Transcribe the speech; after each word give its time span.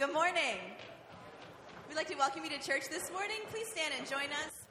Good 0.00 0.14
morning. 0.14 0.56
We'd 1.86 1.94
like 1.94 2.08
to 2.08 2.14
welcome 2.14 2.42
you 2.42 2.48
to 2.48 2.66
church 2.66 2.88
this 2.88 3.12
morning. 3.12 3.36
Please 3.52 3.68
stand 3.68 3.92
and 3.98 4.08
join 4.08 4.30
us 4.46 4.64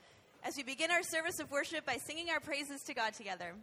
as 0.44 0.58
we 0.58 0.64
begin 0.64 0.90
our 0.90 1.04
service 1.04 1.40
of 1.40 1.52
worship 1.52 1.86
by 1.86 1.98
singing 1.98 2.32
our 2.32 2.40
praises 2.40 2.82
to 2.86 2.96
God 2.96 3.14
together. 3.14 3.54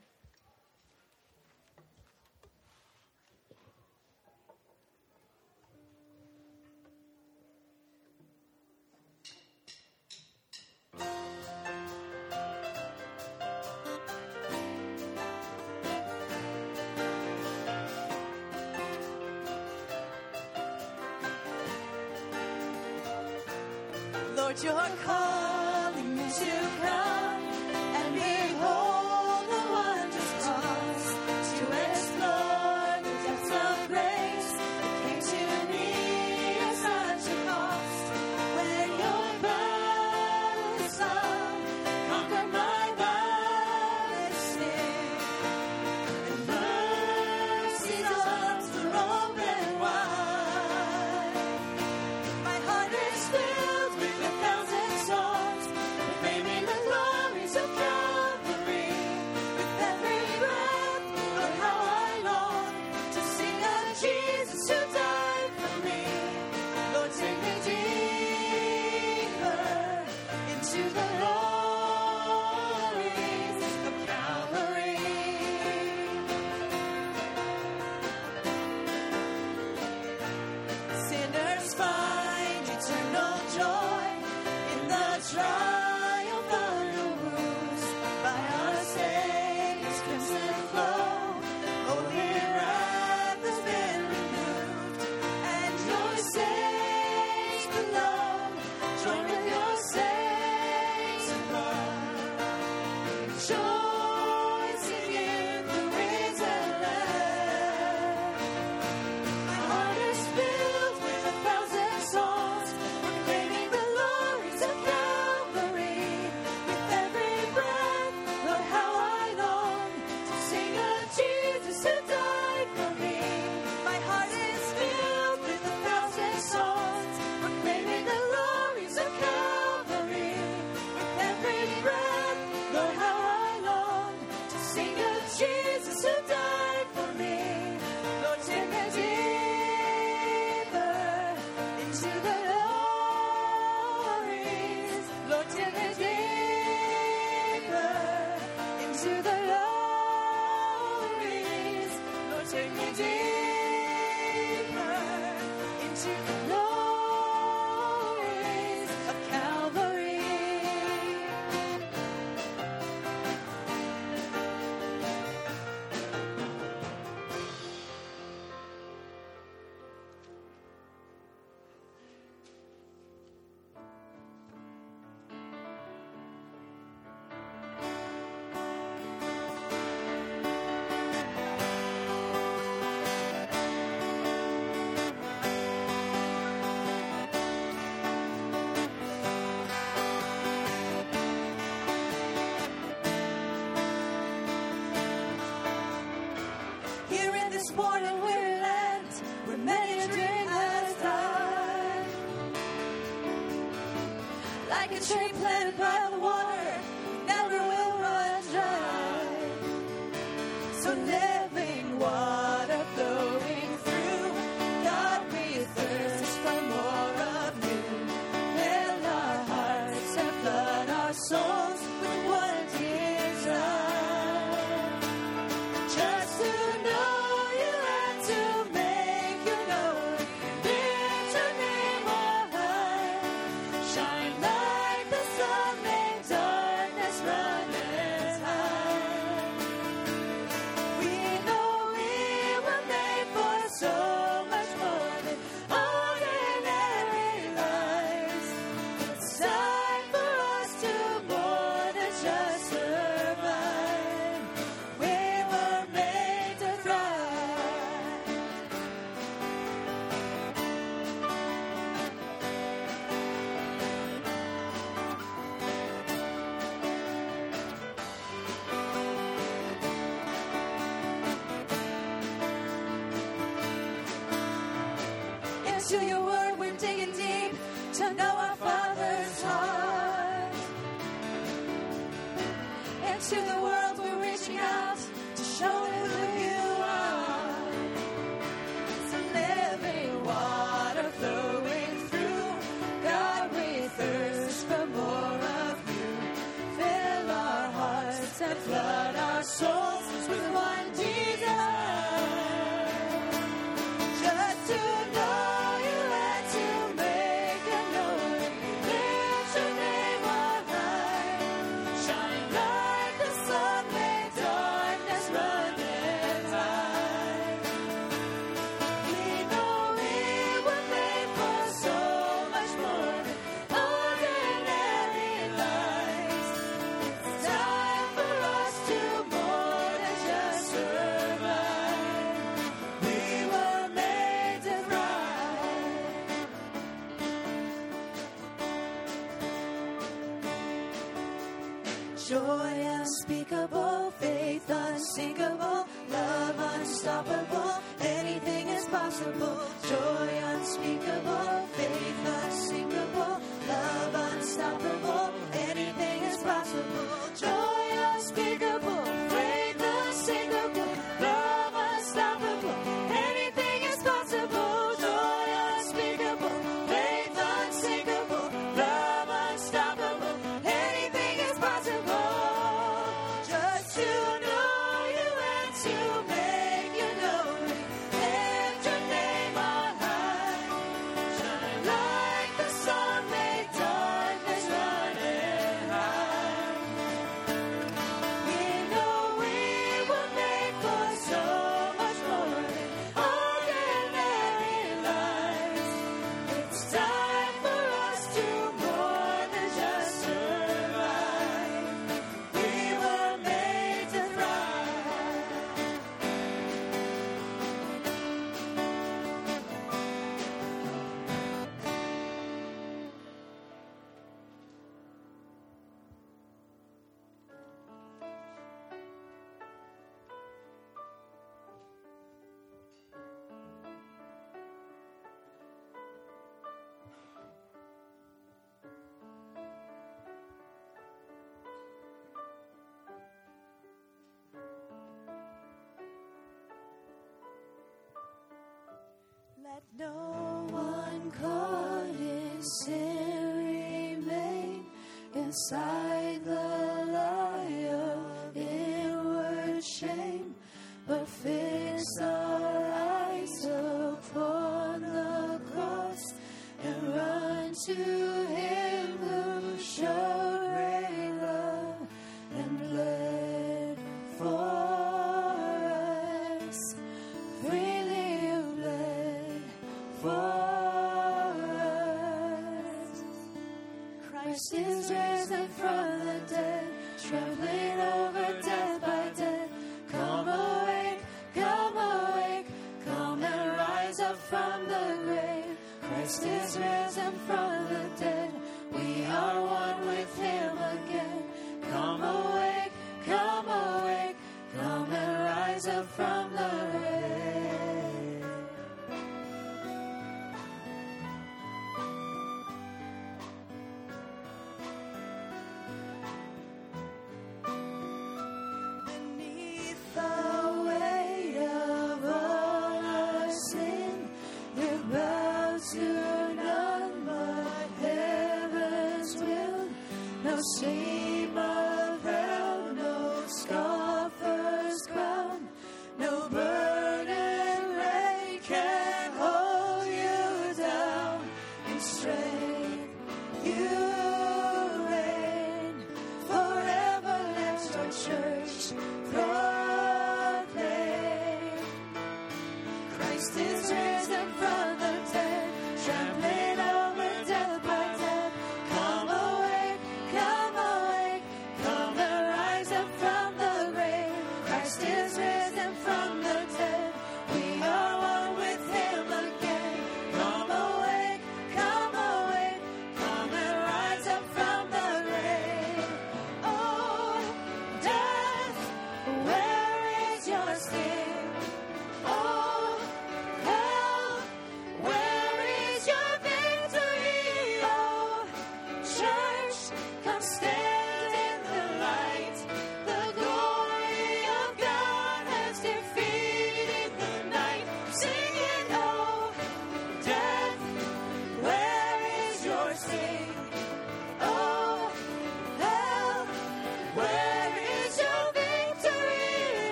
Let 439.77 440.09
no 440.09 440.67
one 440.71 441.31
caught 441.33 442.17
in 442.19 442.63
sin 442.63 444.17
remain 444.25 444.87
inside 445.35 446.43
the 446.47 446.76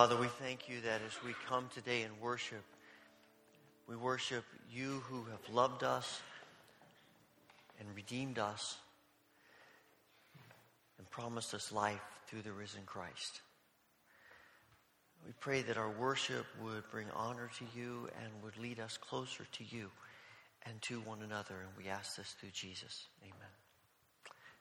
Father, 0.00 0.16
we 0.16 0.28
thank 0.28 0.66
you 0.66 0.80
that 0.80 1.02
as 1.06 1.22
we 1.22 1.34
come 1.46 1.68
today 1.74 2.04
and 2.04 2.20
worship, 2.22 2.64
we 3.86 3.94
worship 3.96 4.44
you 4.72 5.02
who 5.10 5.24
have 5.24 5.54
loved 5.54 5.84
us 5.84 6.22
and 7.78 7.86
redeemed 7.94 8.38
us 8.38 8.78
and 10.96 11.10
promised 11.10 11.52
us 11.52 11.70
life 11.70 12.00
through 12.26 12.40
the 12.40 12.50
risen 12.50 12.80
Christ. 12.86 13.42
We 15.26 15.32
pray 15.38 15.60
that 15.60 15.76
our 15.76 15.90
worship 15.90 16.46
would 16.62 16.84
bring 16.90 17.08
honor 17.14 17.50
to 17.58 17.78
you 17.78 18.08
and 18.24 18.42
would 18.42 18.56
lead 18.56 18.80
us 18.80 18.96
closer 18.96 19.44
to 19.52 19.64
you 19.64 19.90
and 20.62 20.80
to 20.80 21.00
one 21.00 21.20
another. 21.20 21.56
And 21.60 21.68
we 21.76 21.90
ask 21.90 22.16
this 22.16 22.34
through 22.40 22.52
Jesus. 22.54 23.06
Amen. 23.22 23.52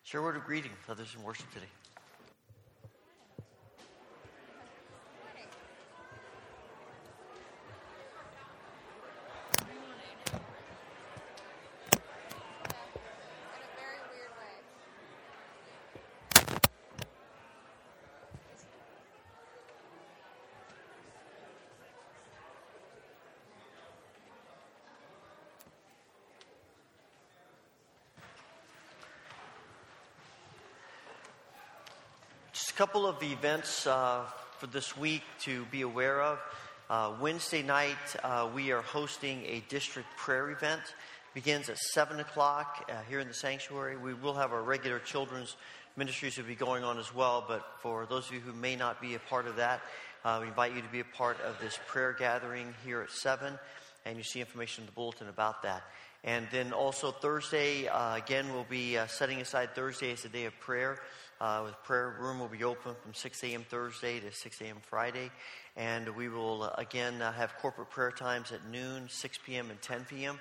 Share 0.04 0.20
a 0.20 0.24
word 0.26 0.36
of 0.36 0.44
greeting 0.44 0.72
with 0.72 0.90
others 0.90 1.16
in 1.18 1.24
worship 1.24 1.50
today. 1.54 1.72
Couple 32.80 33.06
of 33.06 33.22
events 33.22 33.86
uh, 33.88 34.24
for 34.58 34.68
this 34.68 34.96
week 34.96 35.22
to 35.38 35.66
be 35.66 35.82
aware 35.82 36.22
of. 36.22 36.40
Uh, 36.90 37.12
Wednesday 37.20 37.62
night, 37.62 37.98
uh, 38.24 38.50
we 38.56 38.72
are 38.72 38.82
hosting 38.82 39.44
a 39.48 39.62
district 39.68 40.08
prayer 40.16 40.50
event. 40.52 40.80
Begins 41.34 41.68
at 41.68 41.78
7 41.78 42.22
o'clock 42.22 42.90
uh, 42.90 43.02
here 43.10 43.20
in 43.20 43.28
the 43.28 43.34
sanctuary. 43.34 43.98
We 43.98 44.14
will 44.14 44.34
have 44.36 44.54
our 44.54 44.62
regular 44.62 45.00
children's 45.00 45.58
ministries 45.98 46.38
will 46.38 46.46
be 46.46 46.56
going 46.56 46.86
on 46.86 46.98
as 46.98 47.14
well, 47.14 47.44
but 47.46 47.66
for 47.82 48.06
those 48.06 48.30
of 48.30 48.34
you 48.34 48.40
who 48.40 48.54
may 48.54 48.78
not 48.78 49.02
be 49.02 49.16
a 49.16 49.20
part 49.20 49.46
of 49.46 49.58
that, 49.58 49.82
uh, 50.24 50.38
we 50.40 50.48
invite 50.48 50.74
you 50.74 50.82
to 50.82 50.88
be 50.88 51.02
a 51.02 51.18
part 51.18 51.36
of 51.42 51.60
this 51.60 51.78
prayer 51.86 52.16
gathering 52.18 52.74
here 52.86 53.02
at 53.02 53.12
7, 53.12 53.60
and 54.06 54.18
you 54.18 54.24
see 54.24 54.40
information 54.40 54.84
in 54.84 54.86
the 54.86 54.94
bulletin 54.94 55.28
about 55.28 55.64
that. 55.64 55.84
And 56.24 56.48
then 56.50 56.72
also 56.72 57.12
Thursday, 57.12 57.90
uh, 57.90 58.16
again, 58.16 58.54
we'll 58.54 58.66
be 58.70 58.98
setting 59.08 59.42
aside 59.42 59.76
Thursday 59.76 60.14
as 60.14 60.24
a 60.24 60.30
day 60.30 60.46
of 60.46 60.58
prayer. 60.62 61.02
Uh, 61.42 61.68
the 61.68 61.72
prayer 61.84 62.16
room 62.20 62.40
will 62.40 62.50
be 62.50 62.64
open 62.64 62.94
from 63.02 63.14
6 63.14 63.44
a.m. 63.44 63.66
Thursday 63.70 64.20
to 64.20 64.32
6 64.32 64.62
a.m. 64.62 64.78
Friday. 64.82 65.32
And 65.78 66.10
we 66.16 66.28
will, 66.28 66.64
uh, 66.64 66.72
again, 66.78 67.22
uh, 67.22 67.32
have 67.32 67.56
corporate 67.62 67.90
prayer 67.90 68.12
times 68.12 68.52
at 68.52 68.66
noon, 68.70 69.08
6 69.10 69.40
p.m., 69.46 69.70
and 69.70 69.82
10 69.82 70.06
p.m. 70.10 70.38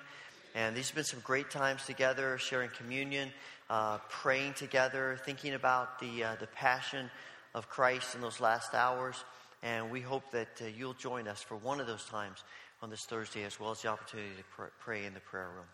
And 0.55 0.75
these 0.75 0.87
have 0.87 0.95
been 0.95 1.05
some 1.05 1.21
great 1.21 1.49
times 1.49 1.85
together, 1.85 2.37
sharing 2.37 2.69
communion, 2.71 3.29
uh, 3.69 3.99
praying 4.09 4.55
together, 4.55 5.19
thinking 5.25 5.53
about 5.53 5.99
the, 5.99 6.23
uh, 6.23 6.35
the 6.39 6.47
passion 6.47 7.09
of 7.55 7.69
Christ 7.69 8.15
in 8.15 8.21
those 8.21 8.41
last 8.41 8.73
hours. 8.73 9.23
And 9.63 9.91
we 9.91 10.01
hope 10.01 10.31
that 10.31 10.61
uh, 10.61 10.65
you'll 10.65 10.93
join 10.93 11.29
us 11.29 11.41
for 11.41 11.55
one 11.55 11.79
of 11.79 11.87
those 11.87 12.05
times 12.05 12.43
on 12.81 12.89
this 12.89 13.05
Thursday, 13.05 13.43
as 13.43 13.59
well 13.59 13.71
as 13.71 13.81
the 13.81 13.87
opportunity 13.87 14.35
to 14.37 14.43
pr- 14.55 14.71
pray 14.79 15.05
in 15.05 15.13
the 15.13 15.19
prayer 15.21 15.49
room. 15.55 15.65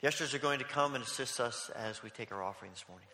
The 0.00 0.08
ushers 0.08 0.34
are 0.34 0.38
going 0.38 0.58
to 0.60 0.64
come 0.64 0.94
and 0.94 1.04
assist 1.04 1.40
us 1.40 1.70
as 1.76 2.02
we 2.02 2.10
take 2.10 2.32
our 2.32 2.42
offering 2.42 2.70
this 2.72 2.84
morning. 2.88 3.06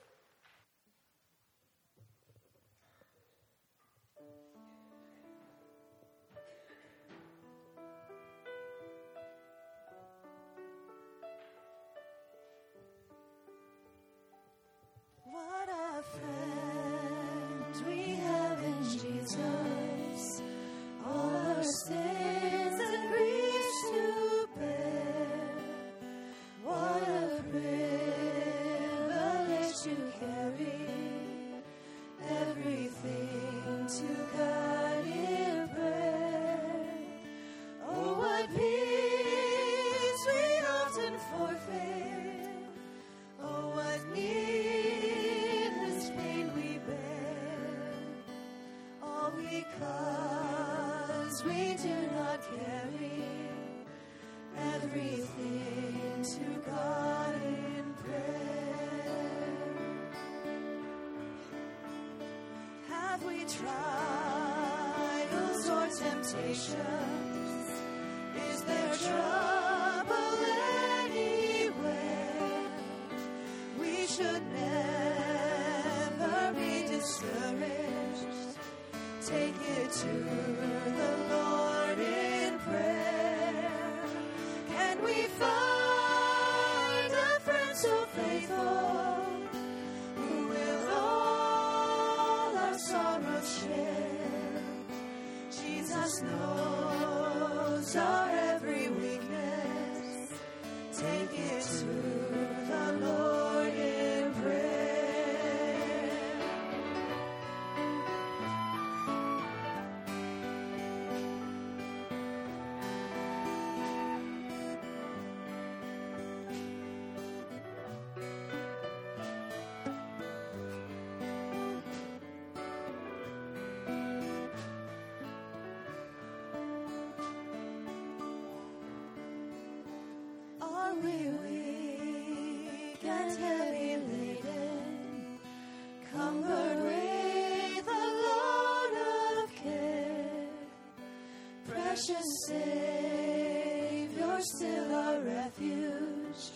Savior, 142.46 144.38
still 144.40 144.94
our 144.94 145.18
refuge. 145.20 146.50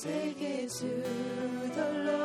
Take 0.00 0.40
it 0.40 0.70
to 0.78 0.86
the 1.74 1.90
Lord 2.04 2.17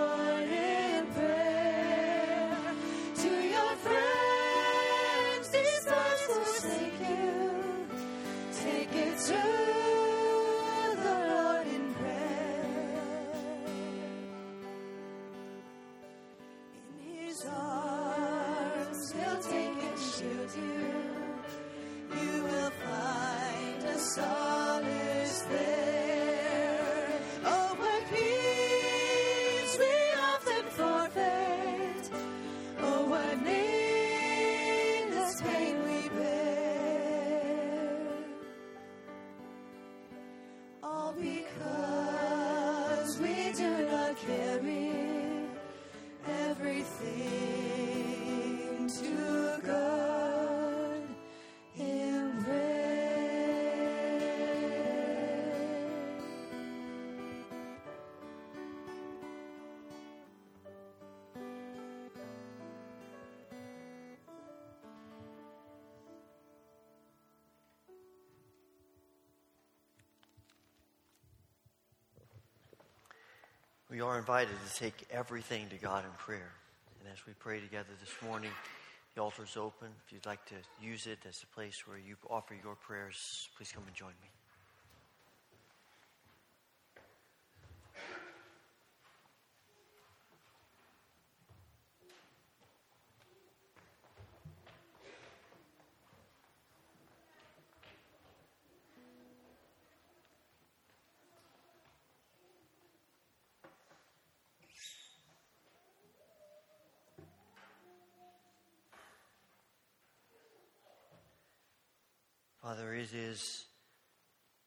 We 73.94 74.02
are 74.02 74.18
invited 74.18 74.50
to 74.50 74.80
take 74.80 75.06
everything 75.12 75.70
to 75.70 75.76
God 75.76 76.04
in 76.04 76.10
prayer. 76.18 76.50
And 77.00 77.14
as 77.14 77.28
we 77.28 77.34
pray 77.34 77.60
together 77.60 77.92
this 78.00 78.28
morning, 78.28 78.50
the 79.14 79.22
altar 79.22 79.44
is 79.44 79.56
open. 79.56 79.90
If 80.08 80.12
you'd 80.12 80.26
like 80.26 80.44
to 80.48 80.56
use 80.82 81.06
it 81.06 81.20
as 81.30 81.44
a 81.44 81.54
place 81.54 81.86
where 81.86 82.00
you 82.00 82.16
offer 82.28 82.56
your 82.56 82.74
prayers, 82.74 83.50
please 83.56 83.72
come 83.72 83.84
and 83.86 83.96
join 83.96 84.14
me. 84.20 84.30
Father, 112.64 112.94
it 112.94 113.14
is 113.14 113.66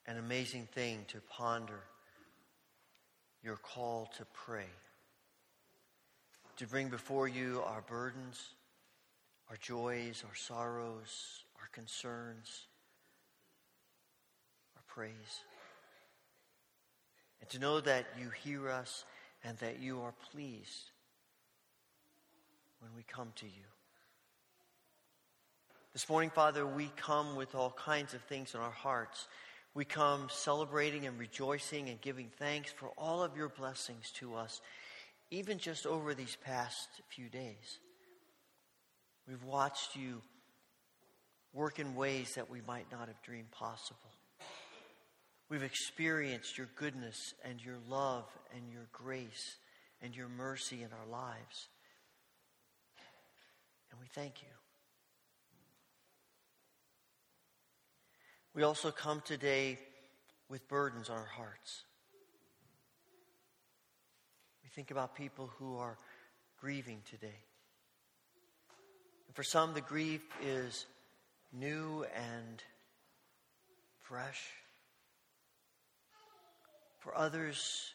an 0.07 0.19
amazing 0.47 0.69
thing 0.75 1.05
to 1.09 1.21
ponder 1.29 1.81
your 3.43 3.57
call 3.57 4.09
to 4.17 4.25
pray, 4.33 4.69
to 6.57 6.69
bring 6.69 6.89
before 6.89 7.27
you 7.27 7.61
our 7.67 7.81
burdens, 7.89 8.55
our 9.51 9.57
joys, 9.57 10.23
our 10.25 10.37
sorrows, 10.37 11.43
our 11.61 11.69
concerns, 11.73 12.69
our 14.77 14.83
praise, 14.87 15.41
and 17.41 17.51
to 17.51 17.59
know 17.59 17.81
that 17.81 18.07
you 18.17 18.31
hear 18.45 18.71
us 18.71 19.05
and 19.43 19.59
that 19.59 19.81
you 19.81 20.01
are 20.01 20.15
pleased 20.31 20.93
when 22.79 22.93
we 22.95 23.03
come 23.03 23.33
to 23.35 23.47
you. 23.47 23.67
This 25.93 26.09
morning, 26.09 26.31
Father, 26.31 26.65
we 26.67 26.93
come 26.95 27.35
with 27.35 27.57
all 27.57 27.71
kinds 27.71 28.15
of 28.15 28.21
things 28.21 28.55
in 28.55 28.61
our 28.61 28.71
hearts. 28.71 29.27
We 29.77 29.85
come 29.85 30.29
celebrating 30.31 31.05
and 31.05 31.19
rejoicing 31.19 31.91
and 31.91 32.01
giving 32.01 32.31
thanks 32.39 32.73
for 32.73 32.89
all 32.97 33.23
of 33.23 33.37
your 33.37 33.51
blessings 33.51 34.11
to 34.13 34.35
us, 34.35 34.63
even 35.31 35.59
just 35.59 35.85
over 35.85 36.15
these 36.15 36.35
past 36.47 36.89
few 37.15 37.29
days. 37.29 37.79
We've 39.29 39.45
watched 39.45 39.95
you 39.95 40.23
work 41.53 41.79
in 41.79 41.95
ways 41.95 42.37
that 42.37 42.49
we 42.51 42.63
might 42.67 42.91
not 42.91 43.09
have 43.09 43.21
dreamed 43.21 43.51
possible. 43.51 44.01
We've 45.51 45.63
experienced 45.63 46.57
your 46.57 46.69
goodness 46.77 47.35
and 47.45 47.63
your 47.63 47.77
love 47.87 48.25
and 48.57 48.73
your 48.73 48.89
grace 48.95 49.57
and 50.01 50.17
your 50.17 50.29
mercy 50.29 50.85
in 50.85 50.89
our 50.91 51.07
lives. 51.07 51.69
And 53.91 54.01
we 54.01 54.07
thank 54.15 54.41
you. 54.41 54.66
We 58.57 58.63
also 58.63 58.91
come 58.91 59.21
today 59.21 59.79
with 60.49 60.67
burdens 60.67 61.11
on 61.11 61.19
our 61.19 61.27
hearts. 61.27 61.85
We 64.65 64.71
think 64.71 64.91
about 64.91 65.15
people 65.15 65.51
who 65.59 65.77
are 65.77 65.99
grieving 66.59 67.03
today. 67.11 67.45
And 69.27 69.37
for 69.37 69.43
some, 69.43 69.75
the 69.75 69.83
grief 69.83 70.23
is 70.43 70.87
new 71.53 72.07
and 72.17 72.63
fresh. 74.01 74.43
For 77.01 77.15
others, 77.15 77.93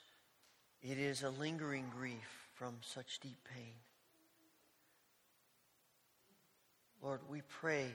it 0.84 1.00
is 1.00 1.24
a 1.24 1.32
lingering 1.32 1.88
grief 1.98 2.48
from 2.54 2.76
such 2.82 3.20
deep 3.20 3.48
pain. 3.52 3.74
Lord, 7.02 7.22
we 7.28 7.42
pray 7.50 7.88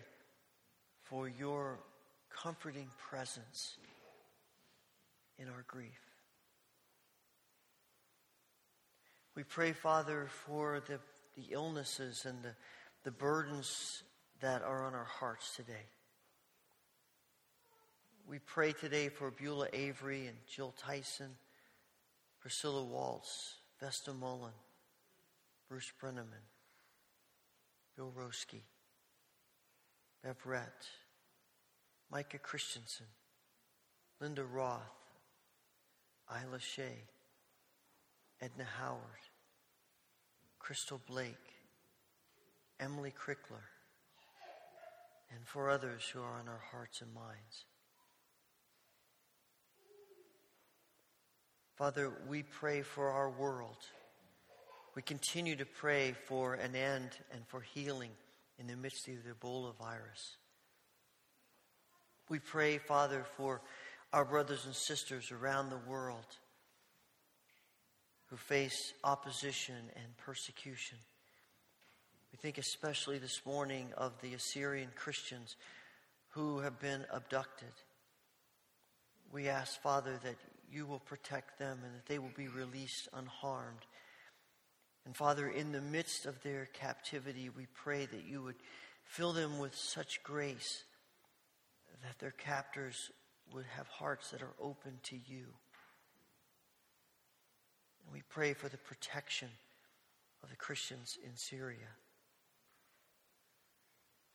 for 1.05 1.29
your 1.29 1.79
comforting 2.42 2.88
presence 3.11 3.77
in 5.38 5.49
our 5.49 5.64
grief. 5.66 6.01
We 9.35 9.42
pray, 9.42 9.72
Father, 9.72 10.29
for 10.46 10.81
the, 10.87 10.99
the 11.35 11.53
illnesses 11.53 12.25
and 12.25 12.42
the, 12.42 12.55
the 13.05 13.11
burdens 13.11 14.03
that 14.40 14.62
are 14.62 14.85
on 14.85 14.94
our 14.94 15.05
hearts 15.05 15.55
today. 15.57 15.87
We 18.27 18.38
pray 18.38 18.72
today 18.72 19.09
for 19.09 19.31
Beulah 19.31 19.68
Avery 19.72 20.27
and 20.27 20.37
Jill 20.53 20.75
Tyson, 20.79 21.37
Priscilla 22.40 22.83
Waltz, 22.83 23.55
Vesta 23.81 24.12
Mullen, 24.12 24.53
Bruce 25.68 25.92
Brenneman, 26.03 26.44
Bill 27.96 28.12
Roski, 28.18 28.62
Beverett, 30.25 30.88
Micah 32.11 32.38
Christensen, 32.38 33.07
Linda 34.21 34.45
Roth, 34.45 34.81
Isla 36.31 36.61
Shea, 36.61 37.05
Edna 38.40 38.66
Howard, 38.79 39.01
Crystal 40.59 41.01
Blake, 41.07 41.35
Emily 42.79 43.11
Crickler, 43.11 43.64
and 45.35 45.47
for 45.47 45.71
others 45.71 46.09
who 46.12 46.21
are 46.21 46.38
on 46.38 46.49
our 46.49 46.62
hearts 46.71 47.01
and 47.01 47.12
minds. 47.12 47.64
Father, 51.77 52.12
we 52.29 52.42
pray 52.42 52.83
for 52.83 53.11
our 53.11 53.29
world. 53.29 53.77
We 54.95 55.03
continue 55.03 55.57
to 55.57 55.66
pray 55.66 56.14
for 56.27 56.55
an 56.55 56.75
end 56.75 57.11
and 57.33 57.47
for 57.49 57.61
healing 57.61 58.12
in 58.59 58.66
the 58.66 58.77
midst 58.77 59.09
of 59.09 59.25
the 59.25 59.31
Ebola 59.31 59.77
virus. 59.77 60.37
We 62.29 62.41
pray, 62.41 62.79
Father, 62.79 63.25
for 63.37 63.61
our 64.12 64.25
brothers 64.25 64.67
and 64.67 64.75
sisters 64.75 65.31
around 65.31 65.71
the 65.71 65.81
world 65.89 66.27
who 68.27 68.37
face 68.37 68.93
opposition 69.05 69.77
and 69.95 70.17
persecution. 70.17 70.99
We 72.33 72.39
think 72.39 72.59
especially 72.59 73.19
this 73.19 73.43
morning 73.47 73.91
of 73.97 74.21
the 74.21 74.35
Assyrian 74.35 74.89
Christians 74.97 75.55
who 76.31 76.59
have 76.59 76.81
been 76.81 77.07
abducted. 77.12 77.73
We 79.33 79.49
ask, 79.49 79.81
Father, 79.81 80.19
that 80.25 80.37
you 80.69 80.85
will 80.85 80.99
protect 80.99 81.61
them 81.61 81.79
and 81.85 81.95
that 81.95 82.07
they 82.07 82.19
will 82.19 82.35
be 82.37 82.49
released 82.49 83.09
unharmed. 83.15 83.87
And 85.05 85.17
Father, 85.17 85.49
in 85.49 85.71
the 85.71 85.81
midst 85.81 86.27
of 86.27 86.43
their 86.43 86.67
captivity, 86.73 87.51
we 87.57 87.67
pray 87.73 88.07
that 88.07 88.25
you 88.29 88.43
would 88.43 88.57
fill 89.05 89.33
them 89.33 89.61
with 89.61 89.77
such 89.77 90.25
grace 90.25 90.83
that 92.07 92.19
their 92.21 92.31
captors 92.33 93.11
would 93.53 93.64
have 93.77 93.88
hearts 93.88 94.31
that 94.31 94.42
are 94.42 94.55
open 94.61 94.92
to 95.03 95.16
you. 95.16 95.47
And 98.05 98.12
we 98.12 98.23
pray 98.29 98.55
for 98.55 98.69
the 98.69 98.79
protection 98.79 99.49
of 100.42 100.51
the 100.51 100.57
Christians 100.57 101.19
in 101.25 101.37
Syria. 101.37 101.88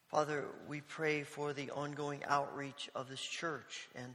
Father, 0.08 0.44
we 0.68 0.82
pray 0.82 1.22
for 1.22 1.54
the 1.54 1.70
ongoing 1.70 2.20
outreach 2.28 2.90
of 2.94 3.08
this 3.08 3.22
church 3.22 3.88
and 3.94 4.14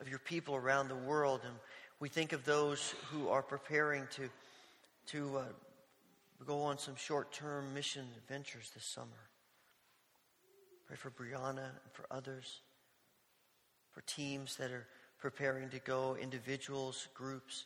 of 0.00 0.08
your 0.08 0.18
people 0.18 0.56
around 0.56 0.88
the 0.88 0.96
world. 0.96 1.42
And 1.44 1.54
we 2.00 2.08
think 2.08 2.32
of 2.32 2.44
those 2.44 2.94
who 3.12 3.28
are 3.28 3.42
preparing 3.42 4.08
to, 4.16 4.28
to 5.12 5.38
uh, 5.38 5.44
go 6.44 6.62
on 6.62 6.78
some 6.78 6.96
short 6.96 7.30
term 7.32 7.72
mission 7.72 8.04
adventures 8.16 8.72
this 8.74 8.84
summer. 8.84 9.06
Pray 10.88 10.96
for 10.96 11.10
Brianna 11.10 11.58
and 11.58 11.92
for 11.92 12.06
others 12.10 12.62
for 13.96 14.02
teams 14.02 14.56
that 14.56 14.70
are 14.70 14.86
preparing 15.18 15.70
to 15.70 15.78
go, 15.78 16.18
individuals, 16.20 17.08
groups. 17.14 17.64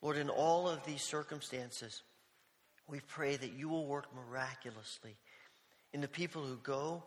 Lord, 0.00 0.16
in 0.16 0.30
all 0.30 0.66
of 0.66 0.82
these 0.86 1.02
circumstances, 1.02 2.02
we 2.88 3.00
pray 3.00 3.36
that 3.36 3.52
you 3.52 3.68
will 3.68 3.84
work 3.84 4.06
miraculously 4.14 5.14
in 5.92 6.00
the 6.00 6.08
people 6.08 6.40
who 6.40 6.56
go 6.56 7.02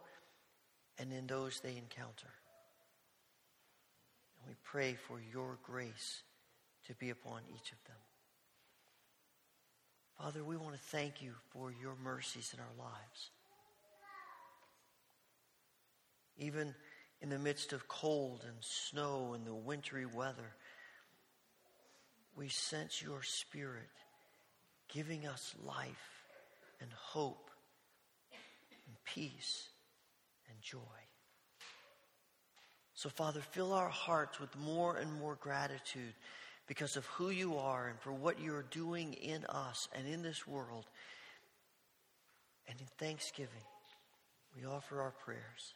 and 1.00 1.12
in 1.12 1.26
those 1.26 1.62
they 1.62 1.78
encounter. 1.78 2.30
And 4.40 4.50
we 4.50 4.54
pray 4.64 4.96
for 5.08 5.20
your 5.34 5.58
grace 5.64 6.22
to 6.86 6.94
be 6.94 7.10
upon 7.10 7.42
each 7.56 7.72
of 7.72 7.84
them. 7.88 7.98
Father, 10.20 10.44
we 10.44 10.58
want 10.58 10.76
to 10.76 10.82
thank 10.90 11.24
you 11.24 11.32
for 11.50 11.74
your 11.82 11.96
mercies 12.04 12.54
in 12.54 12.60
our 12.60 12.86
lives. 12.86 13.32
Even 16.38 16.76
in 17.22 17.30
the 17.30 17.40
midst 17.40 17.74
of 17.74 17.88
cold 17.88 18.44
and 18.48 18.58
snow 18.60 19.34
and 19.34 19.46
the 19.46 19.54
wintry 19.54 20.06
weather, 20.06 20.56
we 22.36 22.50
sense 22.50 23.02
your 23.02 23.24
spirit 23.24 23.90
giving 24.94 25.26
us 25.26 25.56
life 25.66 26.26
and 26.80 26.90
hope 26.94 27.50
and 28.86 28.96
peace 29.04 29.70
and 30.50 30.62
joy. 30.62 30.80
So, 32.94 33.10
Father, 33.10 33.42
fill 33.42 33.74
our 33.74 33.90
hearts 33.90 34.40
with 34.40 34.56
more 34.58 34.98
and 34.98 35.12
more 35.20 35.36
gratitude 35.36 36.14
because 36.68 36.98
of 36.98 37.06
who 37.06 37.30
you 37.30 37.58
are 37.58 37.88
and 37.88 38.00
for 38.00 38.12
what 38.12 38.40
you 38.40 38.54
are 38.56 38.66
doing 38.72 39.14
in 39.14 39.46
us 39.46 39.88
and 39.94 40.08
in 40.08 40.22
this 40.22 40.48
world. 40.48 40.86
And 42.68 42.80
in 42.80 42.88
thanksgiving, 42.98 43.64
we 44.56 44.66
offer 44.66 45.02
our 45.02 45.12
prayers. 45.12 45.76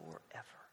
forever. 0.00 0.69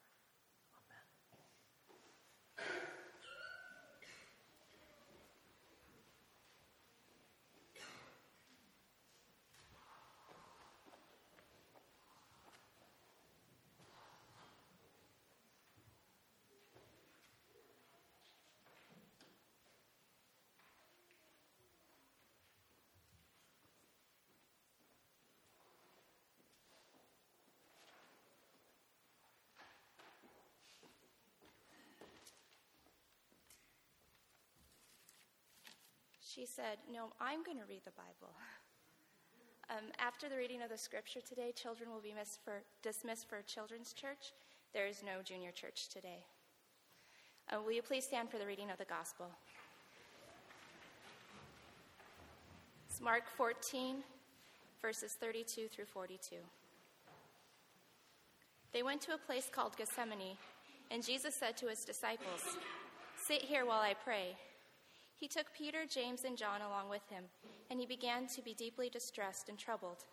She 36.38 36.46
said, 36.46 36.78
No, 36.94 37.10
I'm 37.20 37.44
going 37.44 37.58
to 37.58 37.66
read 37.68 37.82
the 37.84 37.98
Bible. 37.98 38.34
Um, 39.70 39.92
after 40.00 40.30
the 40.30 40.38
reading 40.38 40.62
of 40.62 40.70
the 40.70 40.78
scripture 40.78 41.20
today, 41.20 41.52
children 41.54 41.90
will 41.92 42.00
be 42.00 42.14
for, 42.46 42.64
dismissed 42.82 43.28
for 43.28 43.42
children's 43.42 43.92
church. 43.92 44.32
There 44.74 44.88
is 44.88 45.04
no 45.06 45.22
junior 45.22 45.52
church 45.52 45.90
today. 45.90 46.24
Uh, 47.52 47.62
will 47.62 47.74
you 47.74 47.82
please 47.82 48.06
stand 48.06 48.30
for 48.30 48.38
the 48.38 48.46
reading 48.46 48.72
of 48.72 48.78
the 48.78 48.86
gospel? 48.86 49.26
It's 52.90 53.02
Mark 53.02 53.24
14, 53.36 53.98
verses 54.82 55.18
32 55.20 55.68
through 55.68 55.84
42. 55.84 56.38
They 58.72 58.84
went 58.84 59.02
to 59.02 59.16
a 59.16 59.18
place 59.18 59.50
called 59.54 59.76
Gethsemane, 59.76 60.38
and 60.92 61.06
Jesus 61.06 61.36
said 61.36 61.58
to 61.58 61.68
his 61.68 61.84
disciples, 61.84 62.58
Sit 63.18 63.42
here 63.42 63.66
while 63.66 63.82
I 63.82 63.96
pray. 64.02 64.38
He 65.18 65.28
took 65.28 65.54
Peter, 65.54 65.80
James, 65.90 66.24
and 66.24 66.38
John 66.38 66.62
along 66.62 66.90
with 66.90 67.02
him, 67.10 67.24
and 67.70 67.80
he 67.80 67.86
began 67.86 68.28
to 68.28 68.42
be 68.42 68.54
deeply 68.54 68.90
distressed 68.90 69.50
and 69.50 69.58
troubled. 69.58 70.06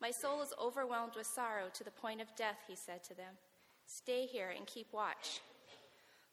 My 0.00 0.10
soul 0.10 0.42
is 0.42 0.54
overwhelmed 0.60 1.12
with 1.16 1.26
sorrow 1.26 1.66
to 1.74 1.84
the 1.84 1.90
point 1.90 2.20
of 2.20 2.34
death, 2.34 2.58
he 2.66 2.74
said 2.74 3.04
to 3.04 3.14
them. 3.14 3.34
Stay 3.86 4.26
here 4.26 4.52
and 4.56 4.66
keep 4.66 4.92
watch. 4.92 5.40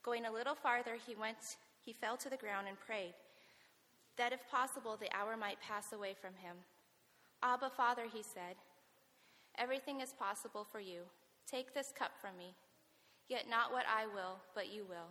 Going 0.04 0.26
a 0.26 0.32
little 0.32 0.56
farther, 0.56 0.96
he 1.06 1.16
went, 1.16 1.58
he 1.80 1.94
fell 1.94 2.18
to 2.18 2.30
the 2.30 2.38
ground 2.38 2.68
and 2.68 2.80
prayed 2.80 3.14
that 4.18 4.34
if 4.34 4.50
possible 4.50 4.98
the 4.98 5.10
hour 5.18 5.36
might 5.36 5.60
pass 5.62 5.94
away 5.94 6.14
from 6.20 6.36
him. 6.36 6.56
Abba, 7.42 7.72
Father, 7.76 8.04
he 8.12 8.22
said, 8.22 8.56
everything 9.58 10.02
is 10.02 10.14
possible 10.14 10.64
for 10.64 10.80
you. 10.80 11.02
Take 11.50 11.74
this 11.74 11.92
cup 11.98 12.12
from 12.22 12.38
me. 12.38 12.54
Yet 13.28 13.50
not 13.50 13.72
what 13.72 13.86
I 13.88 14.06
will, 14.06 14.38
but 14.54 14.72
you 14.72 14.86
will. 14.88 15.10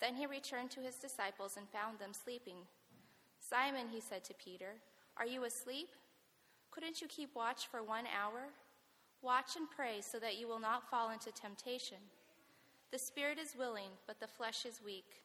Then 0.00 0.14
he 0.14 0.26
returned 0.26 0.70
to 0.72 0.80
his 0.80 0.96
disciples 0.96 1.56
and 1.56 1.68
found 1.68 1.98
them 1.98 2.12
sleeping. 2.12 2.66
Simon, 3.38 3.88
he 3.90 4.00
said 4.00 4.24
to 4.24 4.34
Peter, 4.34 4.74
Are 5.16 5.26
you 5.26 5.44
asleep? 5.44 5.88
Couldn't 6.70 7.00
you 7.02 7.08
keep 7.08 7.34
watch 7.34 7.66
for 7.66 7.82
one 7.82 8.04
hour? 8.06 8.48
Watch 9.22 9.56
and 9.56 9.68
pray 9.68 10.00
so 10.00 10.18
that 10.18 10.38
you 10.38 10.48
will 10.48 10.60
not 10.60 10.88
fall 10.88 11.10
into 11.10 11.32
temptation. 11.32 11.98
The 12.90 12.98
spirit 12.98 13.38
is 13.38 13.56
willing, 13.58 13.90
but 14.06 14.18
the 14.18 14.26
flesh 14.26 14.64
is 14.64 14.80
weak. 14.84 15.22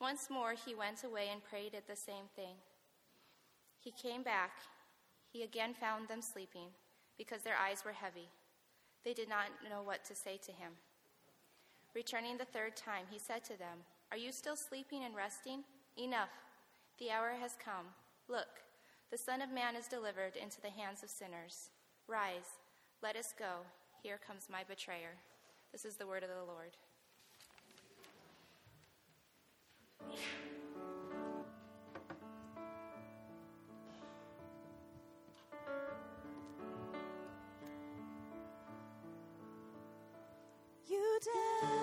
Once 0.00 0.28
more 0.30 0.54
he 0.54 0.74
went 0.74 1.04
away 1.04 1.28
and 1.30 1.44
prayed 1.44 1.74
at 1.74 1.86
the 1.86 1.96
same 1.96 2.24
thing. 2.34 2.56
He 3.78 3.92
came 3.92 4.22
back. 4.22 4.52
He 5.32 5.42
again 5.42 5.74
found 5.74 6.08
them 6.08 6.22
sleeping 6.22 6.68
because 7.18 7.42
their 7.42 7.56
eyes 7.56 7.84
were 7.84 7.92
heavy. 7.92 8.28
They 9.04 9.12
did 9.12 9.28
not 9.28 9.46
know 9.68 9.82
what 9.82 10.04
to 10.06 10.14
say 10.14 10.38
to 10.38 10.52
him. 10.52 10.72
Returning 11.96 12.36
the 12.36 12.44
third 12.44 12.76
time, 12.76 13.06
he 13.10 13.18
said 13.18 13.42
to 13.44 13.58
them, 13.58 13.78
Are 14.12 14.18
you 14.18 14.30
still 14.30 14.54
sleeping 14.54 15.04
and 15.04 15.16
resting? 15.16 15.64
Enough. 15.96 16.28
The 16.98 17.10
hour 17.10 17.32
has 17.40 17.56
come. 17.64 17.86
Look, 18.28 18.60
the 19.10 19.16
Son 19.16 19.40
of 19.40 19.50
Man 19.50 19.74
is 19.74 19.88
delivered 19.88 20.36
into 20.36 20.60
the 20.60 20.68
hands 20.68 21.02
of 21.02 21.08
sinners. 21.08 21.70
Rise, 22.06 22.58
let 23.02 23.16
us 23.16 23.32
go. 23.38 23.64
Here 24.02 24.20
comes 24.26 24.48
my 24.52 24.62
betrayer. 24.62 25.16
This 25.72 25.86
is 25.86 25.96
the 25.96 26.06
word 26.06 26.22
of 26.22 26.28
the 26.28 26.44
Lord. 26.44 26.76
You 40.88 41.18
dance 41.24 41.75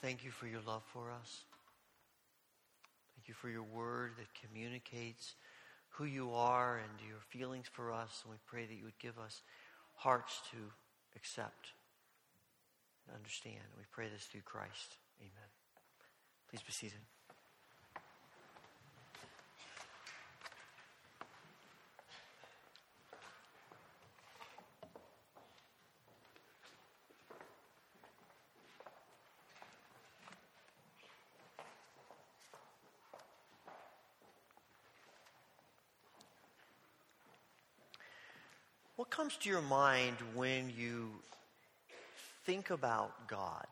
thank 0.00 0.24
you 0.24 0.30
for 0.30 0.46
your 0.46 0.60
love 0.66 0.82
for 0.92 1.10
us. 1.10 1.44
Thank 3.16 3.28
you 3.28 3.34
for 3.34 3.48
your 3.48 3.62
word 3.62 4.12
that 4.16 4.26
communicates 4.48 5.34
who 5.90 6.04
you 6.04 6.32
are 6.32 6.78
and 6.78 7.08
your 7.08 7.18
feelings 7.28 7.66
for 7.70 7.92
us. 7.92 8.22
And 8.24 8.32
we 8.32 8.38
pray 8.46 8.66
that 8.66 8.74
you 8.74 8.84
would 8.84 8.98
give 8.98 9.18
us 9.18 9.42
hearts 9.94 10.40
to 10.52 10.56
accept 11.16 11.72
and 13.06 13.16
understand. 13.16 13.56
And 13.56 13.76
we 13.76 13.84
pray 13.90 14.08
this 14.12 14.24
through 14.24 14.42
Christ. 14.42 14.96
Amen. 15.20 15.50
Please 16.48 16.62
be 16.62 16.72
seated. 16.72 17.00
What 39.00 39.08
comes 39.30 39.44
to 39.44 39.48
your 39.48 39.62
mind 39.62 40.16
when 40.34 40.72
you 40.76 41.08
think 42.46 42.70
about 42.70 43.28
God? 43.28 43.66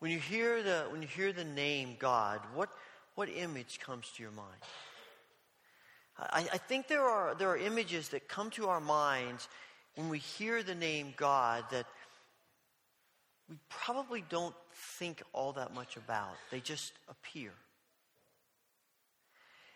When 0.00 0.10
you 0.10 0.18
hear 0.18 0.64
the, 0.64 0.86
when 0.90 1.00
you 1.00 1.06
hear 1.06 1.32
the 1.32 1.44
name 1.44 1.94
God, 2.00 2.40
what, 2.54 2.70
what 3.14 3.28
image 3.28 3.78
comes 3.78 4.10
to 4.16 4.22
your 4.22 4.32
mind? 4.32 4.58
I, 6.18 6.40
I 6.52 6.58
think 6.58 6.88
there 6.88 7.04
are, 7.04 7.36
there 7.36 7.50
are 7.50 7.56
images 7.56 8.08
that 8.08 8.26
come 8.26 8.50
to 8.50 8.66
our 8.66 8.80
minds 8.80 9.48
when 9.94 10.08
we 10.08 10.18
hear 10.18 10.64
the 10.64 10.74
name 10.74 11.14
God 11.16 11.62
that 11.70 11.86
we 13.48 13.58
probably 13.68 14.24
don't 14.28 14.56
think 14.98 15.22
all 15.32 15.52
that 15.52 15.72
much 15.72 15.96
about. 15.96 16.34
They 16.50 16.58
just 16.58 16.94
appear. 17.08 17.52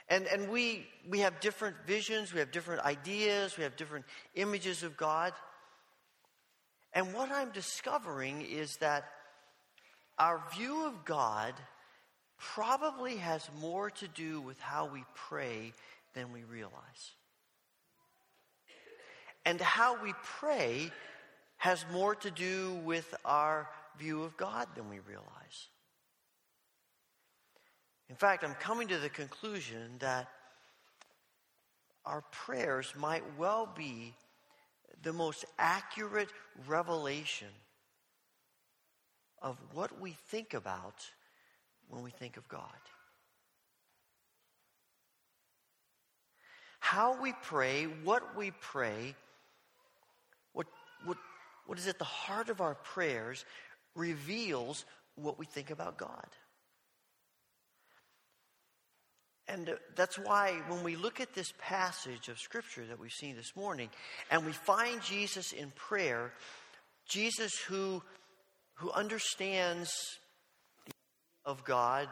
And, 0.08 0.26
and 0.26 0.48
we, 0.50 0.86
we 1.08 1.20
have 1.20 1.40
different 1.40 1.76
visions, 1.86 2.32
we 2.32 2.38
have 2.40 2.52
different 2.52 2.82
ideas, 2.82 3.56
we 3.56 3.64
have 3.64 3.76
different 3.76 4.04
images 4.34 4.82
of 4.82 4.96
God. 4.96 5.32
And 6.92 7.12
what 7.12 7.30
I'm 7.30 7.50
discovering 7.50 8.42
is 8.42 8.76
that 8.76 9.04
our 10.18 10.40
view 10.54 10.86
of 10.86 11.04
God 11.04 11.54
probably 12.38 13.16
has 13.16 13.48
more 13.60 13.90
to 13.90 14.08
do 14.08 14.40
with 14.40 14.60
how 14.60 14.86
we 14.86 15.04
pray 15.14 15.72
than 16.14 16.32
we 16.32 16.44
realize. 16.44 17.12
And 19.44 19.60
how 19.60 20.02
we 20.02 20.12
pray 20.22 20.90
has 21.56 21.84
more 21.92 22.14
to 22.16 22.30
do 22.30 22.74
with 22.84 23.14
our 23.24 23.68
view 23.98 24.22
of 24.22 24.36
God 24.36 24.68
than 24.74 24.88
we 24.88 24.98
realize. 25.00 25.68
In 28.08 28.16
fact, 28.16 28.44
I'm 28.44 28.54
coming 28.54 28.88
to 28.88 28.98
the 28.98 29.08
conclusion 29.08 29.96
that 29.98 30.28
our 32.04 32.22
prayers 32.30 32.92
might 32.96 33.24
well 33.36 33.68
be 33.76 34.14
the 35.02 35.12
most 35.12 35.44
accurate 35.58 36.30
revelation 36.66 37.48
of 39.42 39.58
what 39.72 40.00
we 40.00 40.12
think 40.28 40.54
about 40.54 41.04
when 41.88 42.02
we 42.02 42.10
think 42.10 42.36
of 42.36 42.48
God. 42.48 42.62
How 46.78 47.20
we 47.20 47.32
pray, 47.42 47.84
what 48.04 48.36
we 48.36 48.52
pray, 48.52 49.16
what, 50.52 50.66
what, 51.04 51.18
what 51.66 51.78
is 51.78 51.88
at 51.88 51.98
the 51.98 52.04
heart 52.04 52.48
of 52.48 52.60
our 52.60 52.76
prayers 52.76 53.44
reveals 53.96 54.84
what 55.16 55.38
we 55.38 55.46
think 55.46 55.70
about 55.70 55.98
God. 55.98 56.28
And 59.48 59.76
that's 59.94 60.18
why 60.18 60.60
when 60.68 60.82
we 60.82 60.96
look 60.96 61.20
at 61.20 61.34
this 61.34 61.52
passage 61.60 62.28
of 62.28 62.38
Scripture 62.38 62.84
that 62.86 62.98
we've 62.98 63.12
seen 63.12 63.36
this 63.36 63.54
morning, 63.54 63.90
and 64.30 64.44
we 64.44 64.52
find 64.52 65.00
Jesus 65.02 65.52
in 65.52 65.70
prayer, 65.76 66.32
Jesus 67.08 67.56
who, 67.68 68.02
who 68.74 68.90
understands 68.90 70.18
of 71.44 71.64
God 71.64 72.08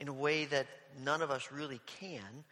in 0.00 0.08
a 0.08 0.12
way 0.12 0.46
that 0.46 0.66
none 1.04 1.20
of 1.20 1.30
us 1.30 1.52
really 1.52 1.80
can, 2.00 2.44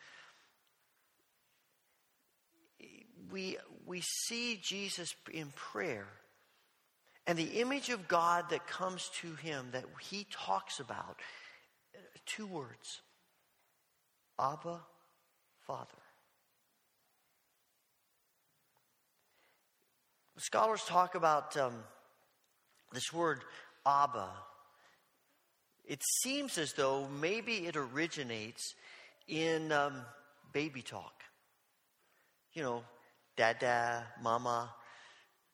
we, 3.30 3.56
we 3.86 4.02
see 4.02 4.60
Jesus 4.62 5.14
in 5.32 5.50
prayer. 5.56 6.06
And 7.26 7.38
the 7.38 7.60
image 7.60 7.88
of 7.88 8.06
God 8.06 8.50
that 8.50 8.66
comes 8.66 9.10
to 9.22 9.34
him 9.34 9.68
that 9.72 9.84
he 10.00 10.26
talks 10.30 10.78
about, 10.78 11.16
two 12.26 12.46
words 12.46 13.00
Abba, 14.38 14.80
Father. 15.66 16.02
Scholars 20.38 20.84
talk 20.84 21.14
about 21.14 21.56
um, 21.56 21.72
this 22.92 23.12
word 23.12 23.42
Abba. 23.86 24.28
It 25.86 26.02
seems 26.22 26.58
as 26.58 26.72
though 26.74 27.08
maybe 27.20 27.66
it 27.66 27.76
originates 27.76 28.74
in 29.28 29.72
um, 29.72 30.02
baby 30.52 30.82
talk. 30.82 31.22
You 32.52 32.62
know, 32.62 32.82
dada, 33.36 34.04
mama. 34.22 34.74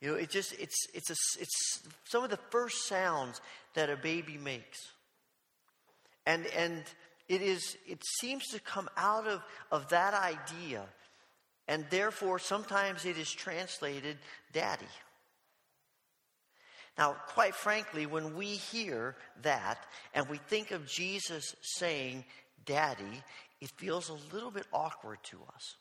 You 0.00 0.08
know, 0.08 0.14
it 0.14 0.30
just 0.30 0.52
it's 0.58 0.86
it's 0.92 1.10
a, 1.10 1.16
it's 1.40 1.82
some 2.04 2.24
of 2.24 2.30
the 2.30 2.38
first 2.50 2.88
sounds 2.88 3.40
that 3.74 3.88
a 3.88 3.96
baby 3.96 4.36
makes. 4.36 4.78
And 6.26 6.46
and 6.46 6.82
it 7.32 7.40
is 7.40 7.78
it 7.88 8.04
seems 8.20 8.46
to 8.48 8.60
come 8.60 8.90
out 8.94 9.26
of, 9.26 9.42
of 9.70 9.88
that 9.88 10.12
idea 10.12 10.84
and 11.66 11.86
therefore 11.88 12.38
sometimes 12.38 13.06
it 13.06 13.16
is 13.16 13.32
translated 13.32 14.18
daddy. 14.52 14.92
Now 16.98 17.16
quite 17.28 17.54
frankly 17.54 18.04
when 18.04 18.36
we 18.36 18.48
hear 18.48 19.16
that 19.42 19.78
and 20.14 20.28
we 20.28 20.36
think 20.36 20.72
of 20.72 20.86
jesus 20.86 21.56
saying 21.62 22.24
daddy 22.66 23.24
it 23.62 23.70
feels 23.78 24.10
a 24.10 24.34
little 24.34 24.50
bit 24.50 24.66
awkward 24.72 25.18
to 25.24 25.38
us. 25.54 25.76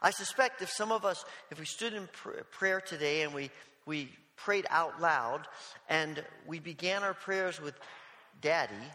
I 0.00 0.10
suspect 0.10 0.62
if 0.62 0.70
some 0.70 0.90
of 0.90 1.04
us 1.04 1.22
if 1.50 1.58
we 1.58 1.66
stood 1.66 1.92
in 1.92 2.08
pr- 2.12 2.44
prayer 2.50 2.80
today 2.80 3.22
and 3.22 3.34
we 3.34 3.50
we 3.84 4.08
prayed 4.36 4.66
out 4.70 5.02
loud 5.02 5.46
and 5.90 6.24
we 6.46 6.60
began 6.60 7.02
our 7.02 7.12
prayers 7.12 7.60
with 7.60 7.74
daddy 8.40 8.86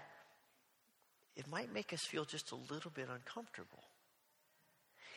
it 1.36 1.48
might 1.48 1.74
make 1.74 1.94
us 1.94 2.02
feel 2.02 2.26
just 2.26 2.52
a 2.52 2.74
little 2.74 2.92
bit 2.92 3.08
uncomfortable. 3.12 3.84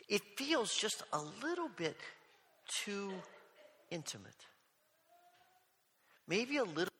It 0.07 0.21
feels 0.37 0.75
just 0.75 1.03
a 1.13 1.21
little 1.43 1.69
bit 1.69 1.95
too 2.83 3.13
intimate. 3.91 4.45
Maybe 6.27 6.57
a 6.57 6.63
little 6.63 6.93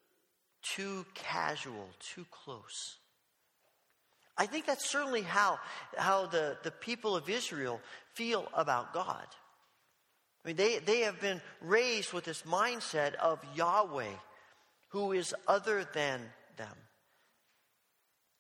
too 0.76 1.06
casual, 1.14 1.90
too 2.00 2.26
close. 2.32 2.98
I 4.38 4.46
think 4.46 4.66
that's 4.66 4.90
certainly 4.90 5.22
how, 5.22 5.60
how 5.98 6.28
the, 6.28 6.58
the 6.64 6.72
people 6.72 7.16
of 7.16 7.30
Israel 7.30 7.82
feel 8.14 8.48
about 8.54 8.94
God. 8.94 9.28
I 10.44 10.48
mean, 10.48 10.56
they, 10.56 10.80
they 10.80 11.02
have 11.02 11.20
been 11.20 11.42
raised 11.62 12.14
with 12.14 12.24
this 12.24 12.44
mindset 12.44 13.16
of 13.16 13.40
Yahweh, 13.56 14.16
who 14.90 15.12
is 15.12 15.36
other 15.48 15.86
than 15.94 16.22
them. 16.56 16.76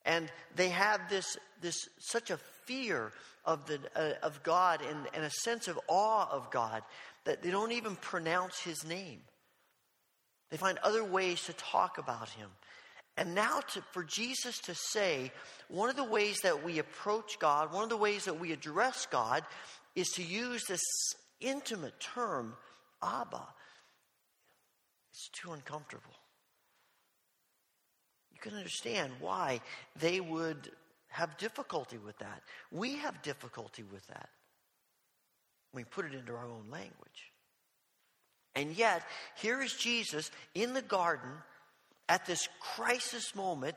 And 0.05 0.31
they 0.55 0.69
have 0.69 1.09
this, 1.09 1.37
this 1.61 1.89
such 1.99 2.31
a 2.31 2.37
fear 2.65 3.11
of, 3.45 3.65
the, 3.65 3.79
uh, 3.95 4.13
of 4.25 4.41
God 4.43 4.81
and, 4.81 5.07
and 5.13 5.23
a 5.23 5.29
sense 5.29 5.67
of 5.67 5.79
awe 5.87 6.27
of 6.31 6.49
God 6.51 6.83
that 7.25 7.41
they 7.41 7.51
don't 7.51 7.71
even 7.71 7.95
pronounce 7.95 8.59
his 8.61 8.85
name. 8.85 9.19
They 10.49 10.57
find 10.57 10.77
other 10.79 11.03
ways 11.03 11.43
to 11.43 11.53
talk 11.53 11.97
about 11.97 12.29
him. 12.29 12.49
And 13.17 13.35
now, 13.35 13.59
to, 13.73 13.81
for 13.91 14.03
Jesus 14.03 14.59
to 14.59 14.73
say, 14.73 15.31
one 15.67 15.89
of 15.89 15.97
the 15.97 16.03
ways 16.03 16.37
that 16.43 16.63
we 16.63 16.79
approach 16.79 17.37
God, 17.37 17.73
one 17.73 17.83
of 17.83 17.89
the 17.89 17.97
ways 17.97 18.25
that 18.25 18.39
we 18.39 18.53
address 18.53 19.05
God, 19.11 19.43
is 19.95 20.07
to 20.11 20.23
use 20.23 20.63
this 20.65 20.81
intimate 21.41 21.99
term, 21.99 22.55
Abba. 23.03 23.45
It's 25.11 25.29
too 25.29 25.51
uncomfortable 25.51 26.18
you 28.43 28.51
can 28.51 28.57
understand 28.57 29.11
why 29.19 29.61
they 29.99 30.19
would 30.19 30.71
have 31.09 31.37
difficulty 31.37 31.97
with 31.97 32.17
that. 32.19 32.41
We 32.71 32.97
have 32.97 33.21
difficulty 33.21 33.83
with 33.83 34.05
that. 34.07 34.29
We 35.73 35.83
put 35.83 36.05
it 36.05 36.13
into 36.13 36.33
our 36.33 36.45
own 36.45 36.65
language. 36.71 37.31
And 38.55 38.75
yet, 38.75 39.03
here 39.35 39.61
is 39.61 39.73
Jesus 39.73 40.31
in 40.53 40.73
the 40.73 40.81
garden 40.81 41.31
at 42.07 42.25
this 42.25 42.47
crisis 42.75 43.35
moment, 43.35 43.75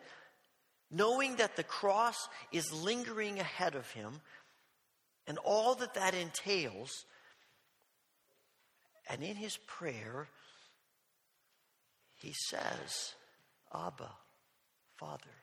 knowing 0.91 1.37
that 1.37 1.57
the 1.57 1.65
cross 1.65 2.29
is 2.51 2.73
lingering 2.73 3.39
ahead 3.39 3.75
of 3.75 3.91
him 3.91 4.21
and 5.27 5.39
all 5.39 5.75
that 5.77 5.95
that 5.95 6.15
entails. 6.15 7.05
And 9.09 9.23
in 9.23 9.37
his 9.37 9.57
prayer, 9.67 10.29
he 12.15 12.33
says, 12.49 13.15
Abba, 13.75 14.11
Father. 15.03 15.35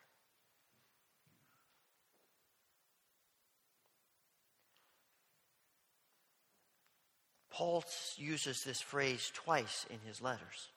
Paul 7.50 7.84
uses 8.16 8.64
this 8.64 8.80
phrase 8.80 9.30
twice 9.34 9.86
in 9.90 10.00
his 10.08 10.22
letters. 10.22 10.70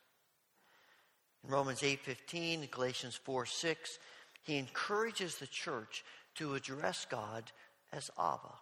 In 1.45 1.51
Romans 1.51 1.83
8:15, 1.85 2.67
Galatians 2.73 3.17
4:6, 3.25 4.01
he 4.43 4.57
encourages 4.57 5.37
the 5.37 5.47
church 5.47 6.05
to 6.35 6.57
address 6.57 7.05
God 7.05 7.53
as 7.93 8.11
Abba. 8.19 8.59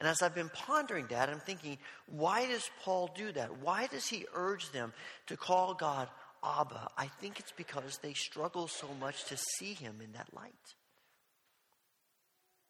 And 0.00 0.08
as 0.08 0.20
I've 0.20 0.34
been 0.34 0.50
pondering 0.50 1.06
that, 1.06 1.30
I'm 1.30 1.40
thinking, 1.40 1.78
why 2.06 2.46
does 2.46 2.70
Paul 2.82 3.08
do 3.14 3.32
that? 3.32 3.56
Why 3.56 3.86
does 3.86 4.06
he 4.06 4.26
urge 4.34 4.70
them 4.70 4.92
to 5.28 5.36
call 5.36 5.72
God 5.72 6.10
Abba? 6.44 6.88
I 6.96 7.06
think 7.06 7.38
it's 7.38 7.52
because 7.52 7.98
they 7.98 8.14
struggle 8.14 8.68
so 8.68 8.88
much 8.98 9.24
to 9.26 9.36
see 9.58 9.74
him 9.74 10.00
in 10.02 10.12
that 10.12 10.34
light, 10.34 10.54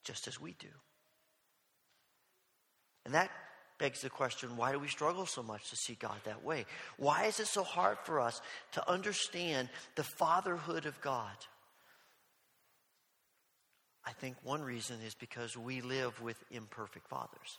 just 0.04 0.26
as 0.28 0.40
we 0.40 0.54
do. 0.58 0.68
And 3.04 3.14
that 3.14 3.30
begs 3.78 4.02
the 4.02 4.10
question 4.10 4.56
why 4.56 4.72
do 4.72 4.78
we 4.78 4.88
struggle 4.88 5.26
so 5.26 5.42
much 5.42 5.70
to 5.70 5.76
see 5.76 5.96
God 5.98 6.18
that 6.24 6.44
way? 6.44 6.66
Why 6.98 7.24
is 7.24 7.40
it 7.40 7.46
so 7.46 7.64
hard 7.64 7.98
for 8.04 8.20
us 8.20 8.40
to 8.72 8.90
understand 8.90 9.68
the 9.96 10.04
fatherhood 10.04 10.86
of 10.86 11.00
God? 11.00 11.34
I 14.04 14.12
think 14.12 14.36
one 14.42 14.62
reason 14.62 14.96
is 15.06 15.14
because 15.14 15.56
we 15.56 15.80
live 15.80 16.20
with 16.20 16.36
imperfect 16.50 17.08
fathers. 17.08 17.58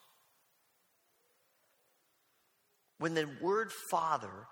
When 2.97 3.13
the 3.13 3.27
word 3.41 3.71
father 3.89 4.47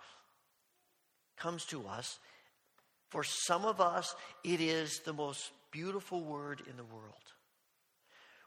comes 1.40 1.66
to 1.66 1.88
us, 1.88 2.20
for 3.10 3.24
some 3.24 3.66
of 3.66 3.82
us, 3.82 4.16
it 4.44 4.62
is 4.62 5.00
the 5.00 5.14
most 5.14 5.52
beautiful 5.72 6.22
word 6.22 6.62
in 6.70 6.78
the 6.78 6.84
world. 6.84 7.16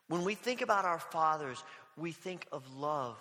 When 0.09 0.25
we 0.25 0.35
think 0.35 0.61
about 0.61 0.85
our 0.85 0.99
fathers, 0.99 1.63
we 1.97 2.13
think 2.13 2.47
of 2.53 2.63
love 2.77 3.17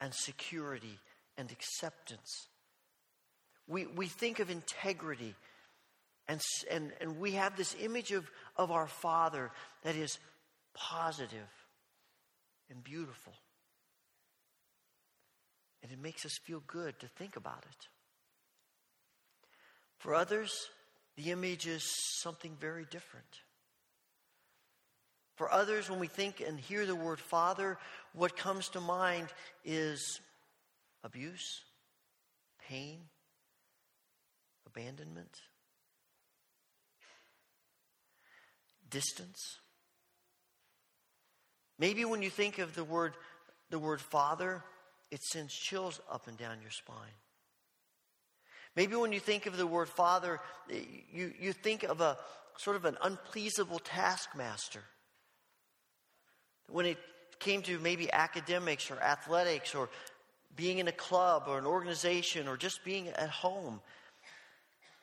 and 0.00 0.12
security 0.12 0.98
and 1.38 1.50
acceptance. 1.50 2.48
We, 3.66 3.86
we 3.86 4.06
think 4.06 4.38
of 4.38 4.50
integrity. 4.50 5.34
And, 6.28 6.40
and, 6.70 6.92
and 7.00 7.18
we 7.18 7.32
have 7.32 7.56
this 7.56 7.76
image 7.80 8.12
of, 8.12 8.30
of 8.56 8.70
our 8.70 8.88
Father 8.88 9.50
that 9.82 9.96
is 9.96 10.18
positive 10.74 11.38
and 12.70 12.82
beautiful. 12.82 13.32
And 15.82 15.92
it 15.92 16.00
makes 16.00 16.26
us 16.26 16.36
feel 16.44 16.62
good 16.66 16.98
to 17.00 17.06
think 17.06 17.36
about 17.36 17.64
it. 17.70 17.88
For 20.06 20.14
others, 20.14 20.68
the 21.16 21.32
image 21.32 21.66
is 21.66 21.82
something 21.82 22.56
very 22.60 22.86
different. 22.88 23.26
For 25.34 25.52
others, 25.52 25.90
when 25.90 25.98
we 25.98 26.06
think 26.06 26.40
and 26.40 26.60
hear 26.60 26.86
the 26.86 26.94
word 26.94 27.18
father, 27.18 27.76
what 28.12 28.36
comes 28.36 28.68
to 28.68 28.80
mind 28.80 29.26
is 29.64 30.20
abuse, 31.02 31.64
pain, 32.68 33.00
abandonment, 34.68 35.40
distance. 38.88 39.58
Maybe 41.80 42.04
when 42.04 42.22
you 42.22 42.30
think 42.30 42.60
of 42.60 42.76
the 42.76 42.84
word, 42.84 43.14
the 43.70 43.80
word 43.80 44.00
father, 44.00 44.62
it 45.10 45.24
sends 45.24 45.52
chills 45.52 46.00
up 46.08 46.28
and 46.28 46.38
down 46.38 46.58
your 46.62 46.70
spine. 46.70 47.16
Maybe 48.76 48.94
when 48.94 49.12
you 49.12 49.20
think 49.20 49.46
of 49.46 49.56
the 49.56 49.66
word 49.66 49.88
father, 49.88 50.38
eh, 50.70 50.80
you, 51.12 51.32
you 51.40 51.52
think 51.52 51.82
of 51.82 52.00
a 52.00 52.18
sort 52.58 52.76
of 52.76 52.84
an 52.84 52.96
unpleasable 53.02 53.80
taskmaster 53.82 54.82
when 56.70 56.86
it 56.86 56.98
came 57.38 57.62
to 57.62 57.78
maybe 57.78 58.12
academics 58.12 58.90
or 58.90 59.00
athletics 59.00 59.74
or 59.74 59.88
being 60.54 60.78
in 60.78 60.88
a 60.88 60.92
club 60.92 61.44
or 61.46 61.58
an 61.58 61.66
organization 61.66 62.48
or 62.48 62.56
just 62.56 62.84
being 62.84 63.08
at 63.08 63.28
home. 63.28 63.80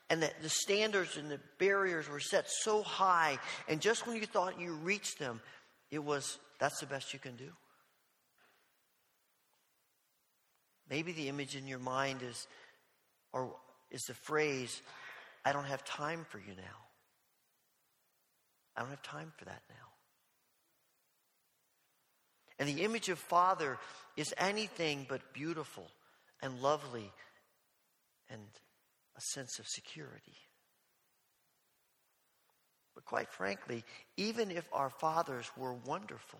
And 0.09 0.21
that 0.21 0.34
the 0.41 0.49
standards 0.49 1.17
and 1.17 1.30
the 1.30 1.39
barriers 1.57 2.09
were 2.09 2.19
set 2.19 2.45
so 2.47 2.84
high, 2.84 3.39
and 3.67 3.82
just 3.82 4.05
when 4.05 4.17
you 4.17 4.26
thought 4.26 4.59
you 4.59 4.74
reached 4.74 5.17
them, 5.17 5.41
it 5.89 6.03
was 6.03 6.38
that's 6.59 6.80
the 6.80 6.86
best 6.86 7.13
you 7.13 7.19
can 7.19 7.36
do. 7.36 7.49
Maybe 10.89 11.13
the 11.13 11.30
image 11.30 11.55
in 11.55 11.67
your 11.67 11.80
mind 11.80 12.21
is, 12.21 12.47
or 13.34 13.56
is 13.92 14.04
the 14.04 14.14
phrase, 14.14 14.82
I 15.44 15.52
don't 15.52 15.66
have 15.66 15.84
time 15.84 16.26
for 16.30 16.38
you 16.38 16.56
now. 16.56 16.80
I 18.76 18.82
don't 18.82 18.90
have 18.90 19.04
time 19.04 19.32
for 19.38 19.46
that 19.46 19.62
now. 19.70 19.76
And 22.60 22.70
the 22.70 22.84
image 22.84 23.10
of 23.10 23.20
Father 23.20 23.78
is 24.16 24.34
anything 24.38 25.06
but 25.10 25.34
beautiful 25.34 25.88
and 26.42 26.62
lovely 26.62 27.12
and 28.30 28.42
a 29.18 29.22
sense 29.22 29.60
of 29.60 29.68
security. 29.68 30.38
But 32.96 33.06
quite 33.06 33.32
frankly, 33.32 33.84
even 34.18 34.52
if 34.52 34.68
our 34.72 34.90
fathers 34.90 35.50
were 35.58 35.74
wonderful, 35.74 36.40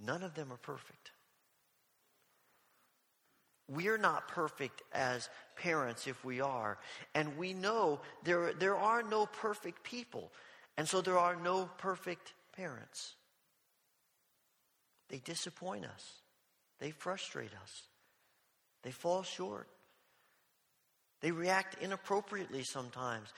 none 0.00 0.22
of 0.22 0.34
them 0.34 0.52
are 0.52 0.58
perfect. 0.58 1.10
We're 3.68 3.98
not 3.98 4.28
perfect 4.28 4.82
as 4.92 5.28
parents 5.56 6.06
if 6.06 6.24
we 6.24 6.40
are. 6.40 6.78
And 7.14 7.36
we 7.36 7.52
know 7.52 8.00
there, 8.24 8.52
there 8.52 8.76
are 8.76 9.02
no 9.02 9.26
perfect 9.26 9.82
people. 9.82 10.30
And 10.76 10.88
so 10.88 11.00
there 11.00 11.18
are 11.18 11.36
no 11.36 11.68
perfect 11.78 12.34
parents. 12.56 13.14
They 15.08 15.18
disappoint 15.18 15.84
us, 15.84 16.04
they 16.80 16.90
frustrate 16.90 17.52
us, 17.62 17.82
they 18.82 18.90
fall 18.90 19.22
short, 19.22 19.68
they 21.20 21.30
react 21.30 21.82
inappropriately 21.82 22.64
sometimes. 22.64 23.28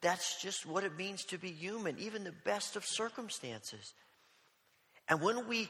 That's 0.00 0.40
just 0.40 0.64
what 0.64 0.84
it 0.84 0.96
means 0.96 1.24
to 1.26 1.38
be 1.38 1.50
human, 1.50 1.98
even 1.98 2.22
the 2.22 2.34
best 2.44 2.76
of 2.76 2.84
circumstances. 2.84 3.94
And 5.08 5.20
when 5.20 5.48
we, 5.48 5.68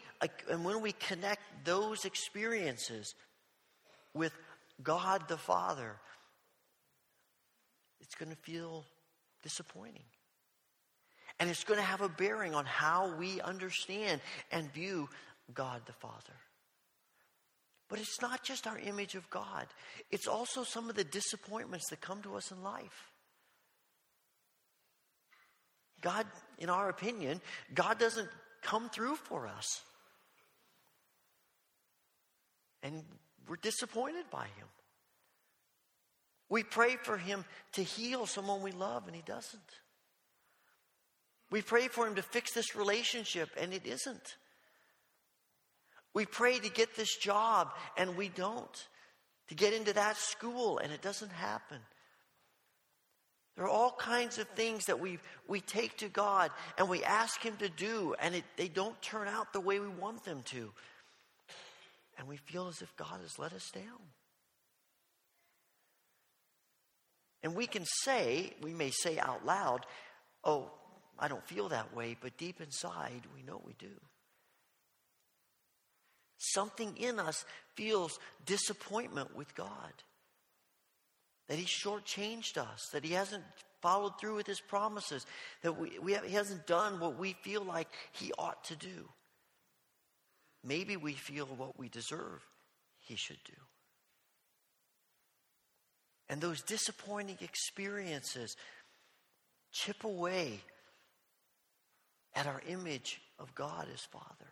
and 0.51 0.65
when 0.65 0.83
we 0.83 0.93
connect 0.93 1.43
those 1.65 2.05
experiences 2.05 3.15
with 4.17 4.33
God 4.83 5.29
the 5.29 5.37
Father, 5.37 5.97
it's 8.01 8.15
going 8.15 8.31
to 8.31 8.37
feel 8.37 8.85
disappointing. 9.43 10.05
And 11.39 11.51
it's 11.51 11.65
going 11.65 11.79
to 11.79 11.85
have 11.85 12.01
a 12.01 12.09
bearing 12.09 12.55
on 12.55 12.65
how 12.65 13.15
we 13.17 13.41
understand 13.43 14.21
and 14.51 14.73
view 14.73 15.09
God 15.55 15.83
the 15.87 15.93
Father. 15.93 16.35
But 17.89 18.01
it's 18.01 18.21
not 18.21 18.43
just 18.43 18.67
our 18.67 18.79
image 18.79 19.15
of 19.15 19.29
God, 19.31 19.67
it's 20.11 20.27
also 20.27 20.65
some 20.65 20.89
of 20.91 20.97
the 20.97 21.05
disappointments 21.05 21.89
that 21.91 22.01
come 22.01 22.23
to 22.23 22.37
us 22.37 22.51
in 22.51 22.63
life. 22.63 23.13
God, 26.01 26.27
in 26.59 26.69
our 26.69 26.89
opinion, 26.89 27.41
God 27.75 27.99
doesn't 27.99 28.29
come 28.63 28.89
through 28.91 29.17
for 29.17 29.47
us. 29.47 29.83
And 32.83 33.03
we're 33.49 33.57
disappointed 33.57 34.25
by 34.31 34.45
Him. 34.45 34.69
We 36.49 36.63
pray 36.63 36.97
for 36.97 37.17
Him 37.17 37.45
to 37.73 37.83
heal 37.83 38.27
someone 38.27 38.63
we 38.63 38.73
love, 38.73 39.07
and 39.07 39.17
He 39.17 39.23
doesn't. 39.23 39.61
We 41.51 41.63
pray 41.63 41.89
for 41.89 42.07
him 42.07 42.17
to 42.17 42.23
fix 42.23 42.53
this 42.53 42.75
relationship, 42.75 43.51
and 43.61 43.73
it 43.73 43.87
isn't. 43.87 44.37
We 46.13 46.27
pray 46.27 46.59
to 46.59 46.71
get 46.71 46.97
this 46.97 47.17
job, 47.17 47.71
and 47.97 48.17
we 48.17 48.29
don't. 48.29 48.89
To 49.49 49.55
get 49.55 49.73
into 49.73 49.93
that 49.93 50.17
school, 50.17 50.79
and 50.79 50.93
it 50.93 51.03
doesn't 51.03 51.31
happen. 51.31 51.79
There 53.55 53.65
are 53.65 53.71
all 53.71 53.93
kinds 53.93 54.39
of 54.39 54.49
things 54.49 54.87
that 54.87 55.01
we, 55.01 55.19
we 55.49 55.61
take 55.61 55.97
to 55.99 56.09
God 56.09 56.51
and 56.77 56.91
we 56.91 57.03
ask 57.03 57.41
Him 57.41 57.57
to 57.59 57.71
do, 57.71 58.15
and 58.21 58.35
it, 58.35 58.45
they 58.57 58.69
don't 58.69 59.01
turn 59.01 59.29
out 59.29 59.53
the 59.53 59.61
way 59.61 59.81
we 59.81 59.89
want 59.89 60.25
them 60.25 60.43
to. 60.47 60.73
And 62.19 62.27
we 62.27 62.37
feel 62.37 62.69
as 62.69 62.81
if 62.81 62.97
God 62.97 63.21
has 63.23 63.39
let 63.39 63.53
us 63.53 63.71
down. 63.71 63.83
And 67.43 67.55
we 67.55 67.67
can 67.67 67.85
say, 68.03 68.53
we 68.63 68.73
may 68.73 68.91
say 68.91 69.19
out 69.19 69.45
loud, 69.45 69.87
oh, 70.43 70.71
I 71.19 71.29
don't 71.29 71.47
feel 71.47 71.69
that 71.69 71.95
way, 71.95 72.17
but 72.21 72.37
deep 72.37 72.61
inside, 72.61 73.23
we 73.35 73.43
know 73.43 73.63
we 73.65 73.75
do. 73.79 73.95
Something 76.39 76.97
in 76.97 77.19
us 77.19 77.45
feels 77.75 78.19
disappointment 78.45 79.37
with 79.37 79.55
God. 79.55 79.93
That 81.49 81.59
He 81.59 81.65
shortchanged 81.65 82.59
us, 82.59 82.89
that 82.93 83.05
He 83.05 83.13
hasn't 83.13 83.45
followed 83.81 84.19
through 84.19 84.37
with 84.37 84.47
His 84.47 84.61
promises, 84.61 85.25
that 85.63 85.79
we, 85.79 85.99
we 86.01 86.13
have, 86.13 86.25
He 86.25 86.35
hasn't 86.35 86.67
done 86.67 87.01
what 87.01 87.19
we 87.19 87.35
feel 87.43 87.63
like 87.63 87.89
He 88.13 88.33
ought 88.39 88.65
to 88.65 88.77
do. 88.77 89.09
Maybe 90.67 90.97
we 90.97 91.13
feel 91.13 91.47
what 91.47 91.79
we 91.79 91.89
deserve 91.89 92.45
He 93.01 93.15
should 93.17 93.39
do. 93.45 93.53
And 96.29 96.41
those 96.41 96.61
disappointing 96.63 97.39
experiences 97.41 98.57
chip 99.73 100.03
away 100.03 100.61
at 102.35 102.47
our 102.47 102.61
image 102.69 103.21
of 103.39 103.55
God 103.55 103.87
as 103.95 104.01
Father. 104.01 104.51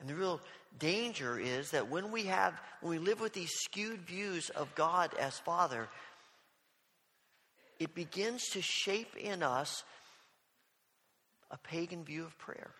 And 0.00 0.08
the 0.08 0.16
real 0.16 0.40
danger 0.80 1.38
is 1.38 1.70
that 1.70 1.88
when 1.88 2.10
we 2.10 2.24
have, 2.24 2.60
when 2.80 2.90
we 2.90 2.98
live 2.98 3.20
with 3.20 3.32
these 3.32 3.52
skewed 3.52 4.00
views 4.00 4.50
of 4.50 4.74
God 4.74 5.14
as 5.16 5.38
Father, 5.38 5.88
it 7.78 7.94
begins 7.94 8.42
to 8.48 8.60
shape 8.60 9.14
in 9.16 9.44
us 9.44 9.84
a 11.52 11.56
pagan 11.56 12.04
view 12.04 12.24
of 12.24 12.36
prayer. 12.38 12.72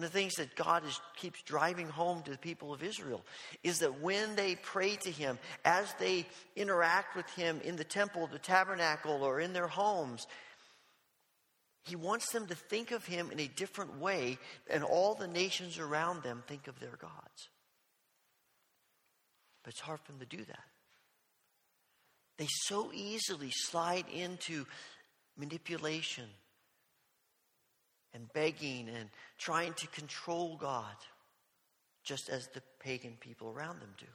One 0.00 0.06
of 0.06 0.12
the 0.14 0.18
things 0.18 0.36
that 0.36 0.56
God 0.56 0.86
is, 0.86 0.98
keeps 1.14 1.42
driving 1.42 1.86
home 1.86 2.22
to 2.22 2.30
the 2.30 2.38
people 2.38 2.72
of 2.72 2.82
Israel 2.82 3.22
is 3.62 3.80
that 3.80 4.00
when 4.00 4.34
they 4.34 4.54
pray 4.54 4.96
to 4.96 5.10
Him, 5.10 5.38
as 5.62 5.92
they 5.98 6.24
interact 6.56 7.14
with 7.14 7.28
Him 7.34 7.60
in 7.62 7.76
the 7.76 7.84
temple, 7.84 8.26
the 8.26 8.38
tabernacle, 8.38 9.22
or 9.22 9.40
in 9.40 9.52
their 9.52 9.68
homes, 9.68 10.26
He 11.84 11.96
wants 11.96 12.32
them 12.32 12.46
to 12.46 12.54
think 12.54 12.92
of 12.92 13.04
Him 13.04 13.30
in 13.30 13.38
a 13.40 13.46
different 13.46 13.98
way 13.98 14.38
than 14.70 14.84
all 14.84 15.16
the 15.16 15.28
nations 15.28 15.78
around 15.78 16.22
them 16.22 16.44
think 16.46 16.66
of 16.66 16.80
their 16.80 16.96
gods. 16.96 17.50
But 19.62 19.74
it's 19.74 19.82
hard 19.82 20.00
for 20.00 20.12
them 20.12 20.20
to 20.20 20.34
do 20.34 20.42
that. 20.46 20.64
They 22.38 22.46
so 22.48 22.90
easily 22.94 23.50
slide 23.50 24.06
into 24.10 24.64
manipulation 25.36 26.24
and 28.14 28.32
begging 28.32 28.88
and 28.88 29.08
trying 29.38 29.72
to 29.74 29.86
control 29.88 30.56
God, 30.56 30.96
just 32.02 32.28
as 32.28 32.48
the 32.48 32.62
pagan 32.80 33.16
people 33.20 33.50
around 33.50 33.80
them 33.80 33.94
do. 33.98 34.06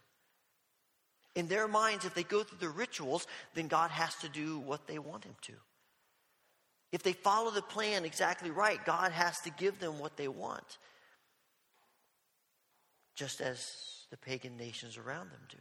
In 1.35 1.47
their 1.47 1.67
minds, 1.67 2.05
if 2.05 2.13
they 2.13 2.23
go 2.23 2.43
through 2.43 2.59
the 2.59 2.69
rituals, 2.69 3.27
then 3.53 3.67
God 3.67 3.91
has 3.91 4.15
to 4.15 4.29
do 4.29 4.59
what 4.59 4.87
they 4.87 4.99
want 4.99 5.25
Him 5.25 5.35
to. 5.43 5.53
If 6.91 7.03
they 7.03 7.13
follow 7.13 7.51
the 7.51 7.61
plan 7.61 8.05
exactly 8.05 8.51
right, 8.51 8.83
God 8.85 9.11
has 9.11 9.39
to 9.41 9.49
give 9.49 9.79
them 9.79 9.99
what 9.99 10.15
they 10.15 10.29
want, 10.29 10.77
just 13.15 13.41
as 13.41 14.05
the 14.11 14.17
pagan 14.17 14.55
nations 14.55 14.97
around 14.97 15.31
them 15.31 15.41
do. 15.49 15.57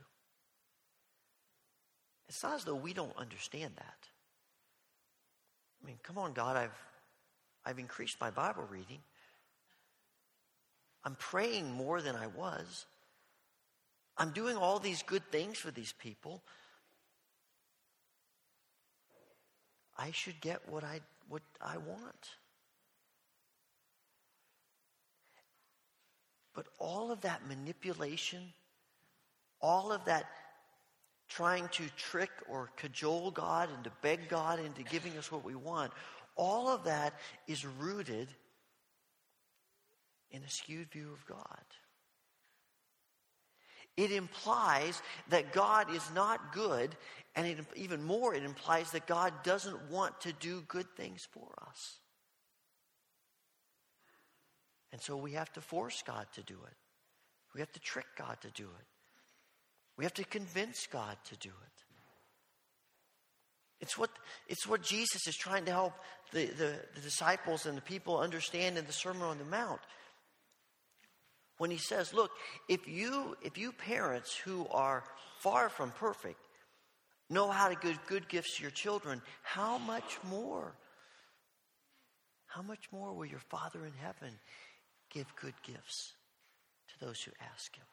It's 2.29 2.43
not 2.43 2.55
as 2.55 2.65
though 2.65 2.77
we 2.77 2.93
don't 2.93 3.17
understand 3.17 3.73
that. 3.77 4.09
I 5.83 5.87
mean, 5.87 5.99
come 6.03 6.19
on, 6.19 6.33
God, 6.33 6.57
I've 6.57 6.79
I've 7.67 7.79
increased 7.79 8.21
my 8.21 8.31
Bible 8.31 8.65
reading. 8.71 9.01
I'm 11.05 11.17
praying 11.17 11.71
more 11.71 12.01
than 12.01 12.17
I 12.17 12.27
was. 12.29 12.87
I'm 14.17 14.31
doing 14.31 14.57
all 14.57 14.79
these 14.79 15.03
good 15.03 15.23
things 15.31 15.59
for 15.59 15.71
these 15.71 15.93
people. 15.93 16.43
I 19.97 20.11
should 20.13 20.41
get 20.41 20.69
what 20.69 20.85
I, 20.85 21.01
what 21.29 21.43
I 21.61 21.77
want. 21.77 22.31
But 26.55 26.67
all 26.79 27.11
of 27.11 27.21
that 27.23 27.47
manipulation, 27.49 28.53
all 29.61 29.93
of 29.93 30.05
that 30.05 30.27
trying 31.29 31.69
to 31.69 31.85
trick 31.97 32.31
or 32.49 32.71
cajole 32.77 33.31
God 33.31 33.69
and 33.75 33.83
to 33.85 33.91
beg 34.03 34.29
God 34.29 34.61
into 34.61 34.83
giving 34.83 35.17
us 35.19 35.33
what 35.33 35.45
we 35.45 35.55
want, 35.55 35.93
all 36.37 36.69
of 36.69 36.85
that 36.85 37.15
is 37.47 37.67
rooted 37.67 38.29
in 40.31 40.43
a 40.43 40.51
skewed 40.51 40.91
view 40.91 41.13
of 41.13 41.25
God. 41.27 41.65
It 43.97 44.11
implies 44.11 45.01
that 45.29 45.53
God 45.53 45.95
is 45.95 46.03
not 46.15 46.53
good, 46.53 46.97
and 47.37 47.47
it, 47.47 47.59
even 47.77 48.03
more, 48.03 48.35
it 48.35 48.43
implies 48.43 48.91
that 48.91 49.07
God 49.07 49.33
doesn't 49.45 49.91
want 49.91 50.21
to 50.23 50.33
do 50.33 50.63
good 50.67 50.91
things 50.97 51.27
for 51.31 51.49
us. 51.69 51.99
And 54.93 55.01
so 55.01 55.17
we 55.17 55.33
have 55.33 55.53
to 55.53 55.61
force 55.61 56.03
God 56.05 56.27
to 56.35 56.43
do 56.43 56.55
it. 56.55 56.77
We 57.55 57.61
have 57.61 57.73
to 57.73 57.81
trick 57.81 58.07
God 58.17 58.41
to 58.41 58.51
do 58.51 58.65
it. 58.65 58.87
We 59.97 60.05
have 60.05 60.15
to 60.15 60.25
convince 60.25 60.89
God 60.89 61.17
to 61.27 61.37
do 61.37 61.51
it. 61.51 61.84
It's 63.85 63.99
what, 63.99 64.09
it's 64.49 64.67
what 64.67 64.81
Jesus 64.81 65.27
is 65.27 65.37
trying 65.37 65.67
to 65.67 65.71
help 65.71 65.93
the, 66.33 66.47
the, 66.47 66.81
the 66.95 67.01
disciples 67.03 67.67
and 67.67 67.77
the 67.77 67.83
people 67.83 68.19
understand 68.19 68.79
in 68.79 68.87
the 68.87 68.95
Sermon 68.95 69.21
on 69.21 69.37
the 69.37 69.45
Mount. 69.45 69.81
When 71.59 71.71
he 71.71 71.77
says, 71.77 72.15
Look, 72.15 72.31
if 72.67 72.89
you, 72.89 73.37
if 73.43 73.59
you 73.59 73.73
parents 73.73 74.35
who 74.35 74.67
are 74.71 75.05
far 75.41 75.69
from 75.69 75.91
perfect 75.91 76.41
know 77.29 77.51
how 77.51 77.69
to 77.69 77.75
give 77.75 77.99
good 78.07 78.27
gifts 78.27 78.57
to 78.57 78.63
your 78.63 78.71
children, 78.71 79.21
how 79.43 79.77
much 79.77 80.17
more? 80.31 80.73
How 82.47 82.63
much 82.63 82.87
more 82.91 83.13
will 83.13 83.27
your 83.27 83.43
Father 83.51 83.85
in 83.85 83.93
heaven 83.93 84.39
give 85.13 85.27
good 85.37 85.55
gifts 85.63 86.15
to 86.89 87.05
those 87.05 87.21
who 87.21 87.33
ask 87.53 87.77
him? 87.77 87.85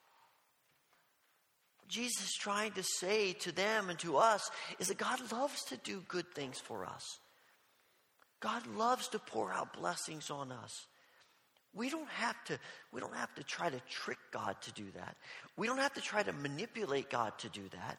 Jesus 1.92 2.28
is 2.28 2.34
trying 2.34 2.72
to 2.74 2.84
say 2.84 3.34
to 3.34 3.52
them 3.52 3.90
and 3.90 4.00
to 4.00 4.16
us 4.16 4.50
is 4.80 4.88
that 4.88 4.98
God 4.98 5.20
loves 5.32 5.62
to 5.66 5.78
do 5.78 6.02
good 6.08 6.34
things 6.34 6.58
for 6.58 6.86
us. 6.86 7.20
God 8.40 8.66
loves 8.76 9.10
to 9.10 9.20
pour 9.20 9.52
out 9.52 9.78
blessings 9.78 10.32
on 10.32 10.54
us. 10.54 10.88
We 11.74 11.90
don't 11.90 12.10
have 12.10 12.42
to 12.46 12.58
we 12.94 13.02
don't 13.02 13.16
have 13.16 13.34
to 13.36 13.44
try 13.44 13.70
to 13.70 13.80
trick 13.90 14.18
God 14.32 14.56
to 14.62 14.72
do 14.72 14.86
that. 14.96 15.18
We 15.58 15.68
don't 15.68 15.78
have 15.80 15.94
to 15.94 16.02
try 16.02 16.24
to 16.24 16.32
manipulate 16.32 17.10
God 17.10 17.38
to 17.40 17.50
do 17.50 17.64
that. 17.74 17.98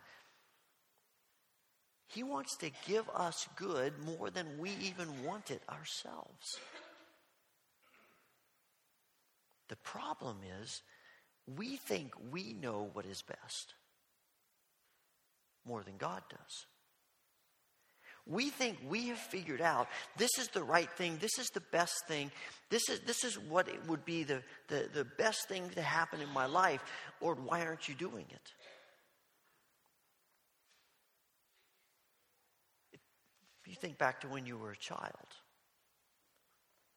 He 2.09 2.23
wants 2.23 2.57
to 2.59 2.71
give 2.87 3.09
us 3.15 3.47
good 3.57 3.93
more 4.05 4.31
than 4.31 4.59
we 4.59 4.71
even 4.83 5.25
want 5.25 5.51
it 5.51 5.63
ourselves. 5.69 6.59
The 9.69 9.77
problem 9.77 10.39
is 10.63 10.83
we 11.47 11.77
think 11.77 12.13
we 12.31 12.55
know 12.55 12.91
what 12.93 13.07
is 13.07 13.23
best 13.23 13.75
more 15.67 15.83
than 15.83 15.97
God 15.97 16.23
does. 16.29 16.67
We 18.27 18.51
think 18.51 18.79
we 18.89 19.09
have 19.09 19.19
figured 19.19 19.61
out 19.61 19.89
this 20.17 20.31
is 20.39 20.49
the 20.49 20.63
right 20.63 20.91
thing, 20.93 21.19
this 21.21 21.39
is 21.39 21.49
the 21.49 21.63
best 21.73 22.07
thing, 22.07 22.31
this 22.71 22.89
is, 22.89 23.01
this 23.01 23.25
is 23.25 23.37
what 23.37 23.67
it 23.67 23.81
would 23.89 24.05
be 24.05 24.23
the, 24.23 24.43
the, 24.69 24.89
the 24.95 25.05
best 25.05 25.49
thing 25.49 25.69
to 25.71 25.83
happen 25.83 26.21
in 26.21 26.29
my 26.33 26.47
life. 26.47 26.83
Lord, 27.21 27.45
why 27.45 27.67
aren't 27.67 27.89
you 27.89 27.97
doing 27.97 28.27
it? 28.31 28.53
If 32.93 33.69
you 33.69 33.75
think 33.75 33.99
back 33.99 34.21
to 34.21 34.29
when 34.29 34.47
you 34.47 34.57
were 34.57 34.71
a 34.71 34.77
child, 34.77 35.13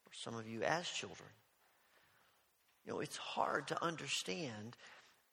or 0.06 0.14
some 0.14 0.36
of 0.36 0.48
you 0.48 0.62
as 0.62 0.88
children, 0.88 1.30
you 2.86 2.94
know, 2.94 3.00
it's 3.00 3.18
hard 3.18 3.68
to 3.70 3.84
understand 3.84 4.78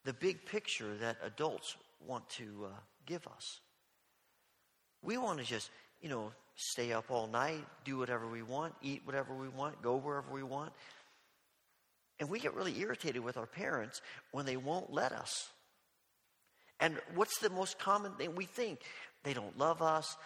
the 0.05 0.15
big 0.15 0.47
picture 0.47 0.97
that 0.97 1.19
adults 1.23 1.77
want 2.07 2.29
to 2.31 2.67
uh, 2.67 2.79
give 3.07 3.27
us. 3.27 3.61
We 5.03 5.19
want 5.19 5.39
to 5.41 5.45
just, 5.45 5.71
you 6.01 6.09
know, 6.09 6.33
stay 6.55 6.93
up 6.93 7.11
all 7.11 7.27
night, 7.27 7.65
do 7.85 7.99
whatever 7.99 8.29
we 8.29 8.43
want, 8.43 8.75
eat 8.83 9.03
whatever 9.05 9.35
we 9.35 9.49
want, 9.49 9.83
go 9.83 9.97
wherever 9.97 10.33
we 10.33 10.43
want. 10.43 10.73
And 12.21 12.29
we 12.29 12.39
get 12.39 12.55
really 12.55 12.79
irritated 12.79 13.25
with 13.25 13.37
our 13.37 13.47
parents 13.47 14.01
when 14.31 14.47
they 14.47 14.57
won't 14.57 14.93
let 14.93 15.13
us. 15.13 15.49
And 16.79 16.97
what's 17.15 17.39
the 17.39 17.51
most 17.51 17.79
common 17.79 18.13
thing 18.13 18.35
we 18.35 18.45
think? 18.45 18.81
They 19.25 19.35
don't 19.35 19.57
love 19.59 19.83
us, 19.83 20.17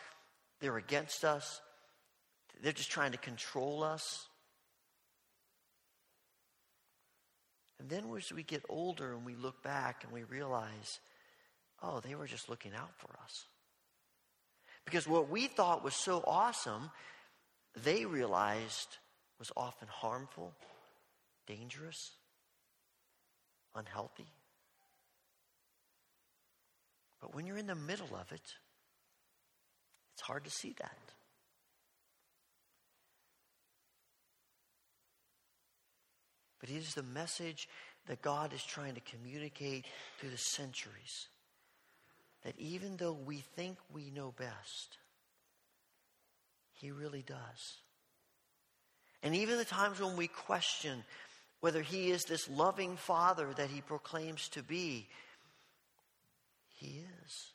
they're 0.60 0.78
against 0.78 1.24
us, 1.24 1.60
they're 2.62 2.72
just 2.72 2.90
trying 2.90 3.12
to 3.12 3.18
control 3.18 3.82
us. 3.82 4.28
And 7.78 7.90
then 7.90 8.04
as 8.16 8.32
we 8.32 8.42
get 8.42 8.62
older 8.68 9.12
and 9.12 9.24
we 9.24 9.34
look 9.34 9.62
back 9.62 10.02
and 10.02 10.12
we 10.12 10.24
realize, 10.24 10.98
oh, 11.82 12.00
they 12.00 12.14
were 12.14 12.26
just 12.26 12.48
looking 12.48 12.72
out 12.74 12.90
for 12.96 13.10
us. 13.24 13.44
Because 14.84 15.06
what 15.08 15.28
we 15.28 15.48
thought 15.48 15.84
was 15.84 15.94
so 15.94 16.22
awesome, 16.26 16.90
they 17.82 18.04
realized 18.04 18.98
was 19.38 19.50
often 19.56 19.88
harmful, 19.88 20.52
dangerous, 21.46 22.12
unhealthy. 23.74 24.26
But 27.20 27.34
when 27.34 27.46
you're 27.46 27.58
in 27.58 27.66
the 27.66 27.74
middle 27.74 28.14
of 28.14 28.30
it, 28.32 28.54
it's 30.14 30.22
hard 30.22 30.44
to 30.44 30.50
see 30.50 30.74
that. 30.78 31.12
But 36.60 36.70
it 36.70 36.76
is 36.76 36.94
the 36.94 37.02
message 37.02 37.68
that 38.06 38.22
God 38.22 38.52
is 38.52 38.62
trying 38.62 38.94
to 38.94 39.00
communicate 39.00 39.84
through 40.18 40.30
the 40.30 40.38
centuries 40.38 41.28
that 42.46 42.54
even 42.58 42.96
though 42.96 43.18
we 43.26 43.42
think 43.56 43.76
we 43.92 44.10
know 44.10 44.32
best, 44.38 44.98
He 46.74 46.92
really 46.92 47.22
does. 47.22 47.80
And 49.22 49.34
even 49.34 49.58
the 49.58 49.64
times 49.64 49.98
when 49.98 50.16
we 50.16 50.28
question 50.28 51.02
whether 51.60 51.82
he 51.82 52.10
is 52.10 52.24
this 52.24 52.48
loving 52.48 52.96
father 52.96 53.48
that 53.56 53.70
he 53.70 53.80
proclaims 53.80 54.48
to 54.50 54.62
be. 54.62 55.08
He 56.68 56.98
is. 57.24 57.52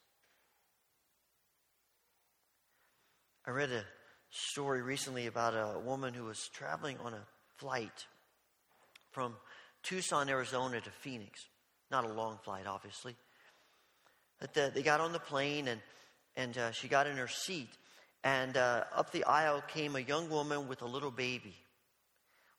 I 3.45 3.51
read 3.51 3.71
a 3.71 3.85
story 4.31 4.81
recently 4.81 5.27
about 5.27 5.53
a 5.53 5.79
woman 5.79 6.13
who 6.13 6.25
was 6.25 6.49
traveling 6.49 6.97
on 7.03 7.13
a 7.13 7.27
flight 7.57 8.07
from 9.11 9.35
Tucson, 9.83 10.27
Arizona 10.27 10.81
to 10.81 10.89
Phoenix. 10.89 11.39
Not 11.91 12.03
a 12.03 12.11
long 12.11 12.39
flight, 12.43 12.65
obviously. 12.67 13.15
But 14.41 14.53
the, 14.55 14.71
they 14.73 14.81
got 14.81 14.99
on 14.99 15.13
the 15.13 15.19
plane 15.19 15.69
and, 15.69 15.79
and 16.35 16.57
uh, 16.57 16.71
she 16.71 16.89
got 16.89 17.07
in 17.07 17.15
her 17.15 17.29
seat. 17.29 17.69
And 18.23 18.57
uh, 18.57 18.83
up 18.93 19.11
the 19.11 19.23
aisle 19.23 19.63
came 19.67 19.95
a 19.95 19.99
young 19.99 20.29
woman 20.29 20.67
with 20.67 20.81
a 20.81 20.85
little 20.85 21.11
baby. 21.11 21.55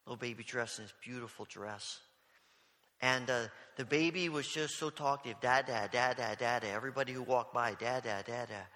Little 0.06 0.16
baby 0.16 0.44
dressed 0.44 0.78
in 0.78 0.84
this 0.84 0.94
beautiful 1.04 1.46
dress. 1.50 1.98
And 3.00 3.28
uh, 3.28 3.42
the 3.76 3.84
baby 3.84 4.28
was 4.28 4.46
just 4.46 4.78
so 4.78 4.90
talkative, 4.90 5.40
dad, 5.40 5.66
dad, 5.66 5.90
dad, 5.90 6.16
dad, 6.16 6.38
dad. 6.38 6.64
Everybody 6.64 7.12
who 7.12 7.22
walked 7.22 7.52
by, 7.52 7.74
dad, 7.74 8.04
dad, 8.04 8.26
dad, 8.26 8.48
dad. 8.48 8.66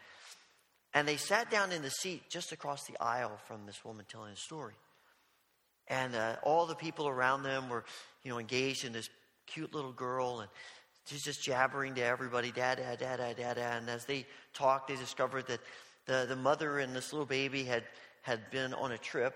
And 0.93 1.07
they 1.07 1.17
sat 1.17 1.51
down 1.51 1.71
in 1.71 1.83
the 1.83 1.91
seat 1.91 2.23
just 2.29 2.51
across 2.53 2.85
the 2.87 3.01
aisle 3.01 3.39
from 3.47 3.67
this 3.67 3.85
woman 3.85 4.05
telling 4.09 4.33
the 4.33 4.37
story. 4.37 4.75
And 5.87 6.17
uh, 6.17 6.37
all 6.43 6.67
the 6.67 6.75
people 6.75 7.07
around 7.07 7.45
them 7.45 7.69
were, 7.69 7.85
you 8.25 8.31
know, 8.33 8.41
engaged 8.41 8.85
in 8.85 8.93
this 8.93 9.09
cute 9.47 9.73
little 9.73 9.93
girl, 9.93 10.41
and 10.41 10.51
she's 11.07 11.23
just 11.23 11.43
jabbering 11.43 11.95
to 11.95 12.05
everybody, 12.05 12.53
dad, 12.53 12.79
dad, 12.79 12.99
dad, 12.99 13.17
dad, 13.19 13.37
dad. 13.37 13.59
And 13.59 13.89
as 13.89 14.05
they 14.05 14.27
talked, 14.53 14.89
they 14.89 14.97
discovered 14.97 15.47
that 15.47 15.61
the, 16.07 16.27
the 16.29 16.37
mother 16.37 16.79
and 16.79 16.95
this 16.95 17.13
little 17.13 17.27
baby 17.27 17.65
had, 17.65 17.85
had 18.23 18.51
been 18.51 18.75
on 18.75 18.93
a 18.93 18.99
trip 18.99 19.35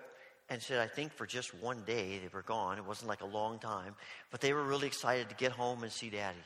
and 0.49 0.61
said, 0.61 0.81
I 0.81 0.89
think 0.89 1.13
for 1.13 1.27
just 1.27 1.55
one 1.55 1.83
day 1.87 2.19
they 2.19 2.29
were 2.33 2.43
gone. 2.43 2.77
It 2.77 2.85
wasn't 2.85 3.09
like 3.09 3.23
a 3.23 3.27
long 3.27 3.59
time, 3.59 3.95
but 4.31 4.41
they 4.41 4.53
were 4.53 4.65
really 4.65 4.89
excited 4.89 5.29
to 5.29 5.35
get 5.37 5.53
home 5.53 5.85
and 5.85 5.93
see 5.93 6.11
daddy. 6.11 6.37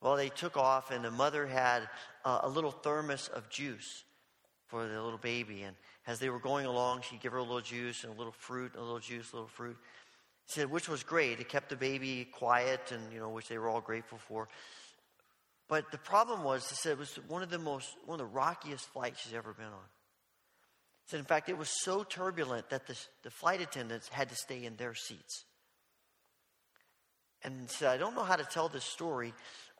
Well, 0.00 0.16
they 0.16 0.30
took 0.30 0.56
off, 0.56 0.90
and 0.90 1.04
the 1.04 1.10
mother 1.10 1.46
had 1.46 1.88
uh, 2.24 2.40
a 2.42 2.48
little 2.48 2.70
thermos 2.70 3.28
of 3.28 3.48
juice 3.50 4.02
for 4.66 4.86
the 4.86 5.02
little 5.02 5.18
baby. 5.18 5.62
And 5.62 5.76
as 6.06 6.18
they 6.18 6.30
were 6.30 6.38
going 6.38 6.64
along, 6.64 7.02
she'd 7.02 7.20
give 7.20 7.32
her 7.32 7.38
a 7.38 7.42
little 7.42 7.60
juice 7.60 8.02
and 8.04 8.14
a 8.14 8.16
little 8.16 8.32
fruit, 8.32 8.72
a 8.76 8.80
little 8.80 8.98
juice, 8.98 9.30
a 9.32 9.36
little 9.36 9.48
fruit. 9.48 9.76
Said, 10.50 10.68
which 10.68 10.88
was 10.88 11.04
great. 11.04 11.38
It 11.38 11.48
kept 11.48 11.68
the 11.68 11.76
baby 11.76 12.24
quiet, 12.24 12.90
and 12.90 13.12
you 13.12 13.20
know, 13.20 13.28
which 13.28 13.46
they 13.46 13.56
were 13.56 13.68
all 13.68 13.80
grateful 13.80 14.18
for. 14.18 14.48
But 15.68 15.92
the 15.92 15.98
problem 15.98 16.42
was, 16.42 16.66
she 16.68 16.74
said, 16.74 16.92
it 16.94 16.98
was 16.98 17.14
one 17.28 17.44
of 17.44 17.50
the 17.50 17.58
most, 17.60 17.86
one 18.04 18.20
of 18.20 18.26
the 18.26 18.34
rockiest 18.34 18.86
flights 18.86 19.20
she's 19.20 19.32
ever 19.32 19.52
been 19.52 19.66
on. 19.66 19.88
Said, 21.06 21.20
in 21.20 21.24
fact, 21.24 21.48
it 21.48 21.56
was 21.56 21.68
so 21.68 22.02
turbulent 22.02 22.68
that 22.70 22.88
the, 22.88 22.98
the 23.22 23.30
flight 23.30 23.60
attendants 23.60 24.08
had 24.08 24.28
to 24.30 24.34
stay 24.34 24.64
in 24.64 24.74
their 24.74 24.92
seats. 24.92 25.44
And 27.44 27.70
said, 27.70 27.90
I 27.90 27.96
don't 27.96 28.16
know 28.16 28.24
how 28.24 28.34
to 28.34 28.44
tell 28.44 28.68
this 28.68 28.82
story 28.82 29.32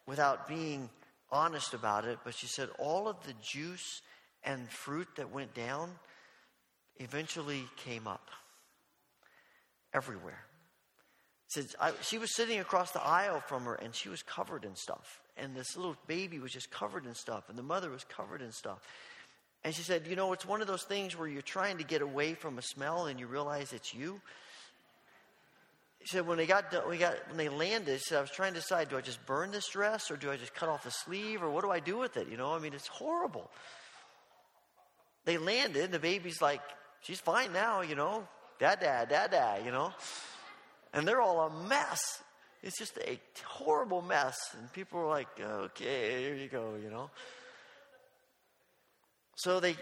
without 0.07 0.47
being 0.47 0.89
honest 1.33 1.75
about 1.75 2.05
it, 2.05 2.21
but 2.25 2.35
she 2.37 2.47
said 2.47 2.69
all 2.79 3.09
of 3.09 3.17
the 3.27 3.35
juice 3.43 4.03
and 4.45 4.69
fruit 4.71 5.09
that 5.17 5.33
went 5.33 5.53
down 5.53 5.91
eventually 7.01 7.65
came 7.77 8.07
up 8.07 8.29
everywhere. 9.93 10.45
Said 11.51 11.67
I, 11.81 11.93
she 12.03 12.19
was 12.19 12.35
sitting 12.35 12.61
across 12.61 12.93
the 12.93 13.03
aisle 13.03 13.41
from 13.41 13.65
her 13.65 13.75
and 13.75 13.93
she 13.95 14.09
was 14.09 14.23
covered 14.23 14.65
in 14.65 14.77
stuff. 14.77 15.21
And 15.37 15.55
this 15.55 15.77
little 15.77 15.97
baby 16.07 16.39
was 16.39 16.53
just 16.53 16.71
covered 16.71 17.07
in 17.07 17.15
stuff, 17.15 17.49
and 17.49 17.57
the 17.57 17.63
mother 17.63 17.89
was 17.91 18.05
covered 18.05 18.43
in 18.43 18.53
stuff. 18.53 18.79
And 19.65 19.75
she 19.75 19.83
said, 19.83 20.07
You 20.07 20.17
know, 20.17 20.33
it's 20.33 20.47
one 20.47 20.61
of 20.61 20.67
those 20.67 20.85
things 20.85 21.19
where 21.19 21.29
you're 21.29 21.43
trying 21.43 21.79
to 21.79 21.85
get 21.85 22.03
away 22.03 22.35
from 22.35 22.59
a 22.59 22.63
smell 22.63 23.07
and 23.07 23.19
you 23.19 23.27
realize 23.27 23.73
it's 23.73 23.95
you. 23.95 24.21
He 25.99 26.07
said, 26.07 26.27
when 26.27 26.39
they 26.39 26.47
got 26.47 26.71
done, 26.71 26.89
we 26.89 26.97
got 26.97 27.15
when 27.29 27.37
they 27.37 27.51
landed, 27.51 27.93
he 27.93 27.99
said, 27.99 28.19
I 28.19 28.21
was 28.23 28.31
trying 28.31 28.55
to 28.55 28.61
decide, 28.61 28.89
do 28.89 28.97
I 28.97 29.03
just 29.03 29.25
burn 29.27 29.51
this 29.51 29.69
dress 29.69 30.11
or 30.11 30.17
do 30.17 30.31
I 30.31 30.39
just 30.39 30.55
cut 30.55 30.71
off 30.71 30.85
the 30.85 30.91
sleeve 30.91 31.43
or 31.43 31.51
what 31.51 31.63
do 31.63 31.71
I 31.71 31.79
do 31.79 31.99
with 31.99 32.17
it? 32.17 32.29
You 32.31 32.39
know, 32.39 32.55
I 32.55 32.59
mean, 32.59 32.73
it's 32.73 32.87
horrible. 32.87 33.51
They 35.27 35.37
landed, 35.37 35.93
the 35.93 35.99
baby's 35.99 36.41
like, 36.41 36.63
she's 37.03 37.21
fine 37.21 37.53
now, 37.53 37.83
you 37.83 37.97
know, 37.97 38.27
dad, 38.59 38.81
dad, 38.81 39.11
dad, 39.11 39.31
dad, 39.31 39.63
you 39.67 39.73
know, 39.73 39.93
and 40.93 41.07
they're 41.07 41.21
all 41.21 41.47
a 41.47 41.69
mess. 41.69 42.01
It's 42.63 42.79
just 42.79 42.99
a 42.99 43.19
horrible 43.45 44.03
mess, 44.03 44.37
and 44.59 44.71
people 44.73 45.01
are 45.01 45.09
like, 45.09 45.29
okay, 45.41 46.23
here 46.23 46.35
you 46.35 46.49
go, 46.49 46.75
you 46.83 46.91
know. 46.91 47.11
So 49.37 49.61
they 49.61 49.75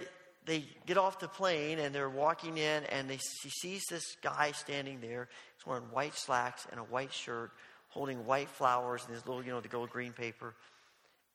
they 0.48 0.64
get 0.86 0.96
off 0.96 1.20
the 1.20 1.28
plane 1.28 1.78
and 1.78 1.94
they're 1.94 2.08
walking 2.08 2.56
in, 2.56 2.84
and 2.84 3.08
they, 3.08 3.18
she 3.18 3.50
sees 3.50 3.84
this 3.90 4.16
guy 4.22 4.52
standing 4.52 5.00
there. 5.00 5.28
He's 5.56 5.66
wearing 5.66 5.84
white 5.92 6.14
slacks 6.14 6.66
and 6.70 6.80
a 6.80 6.84
white 6.84 7.12
shirt, 7.12 7.50
holding 7.88 8.24
white 8.24 8.48
flowers 8.48 9.04
and 9.04 9.14
his 9.14 9.26
little, 9.26 9.44
you 9.44 9.50
know, 9.50 9.60
the 9.60 9.68
gold 9.68 9.90
green 9.90 10.12
paper. 10.12 10.54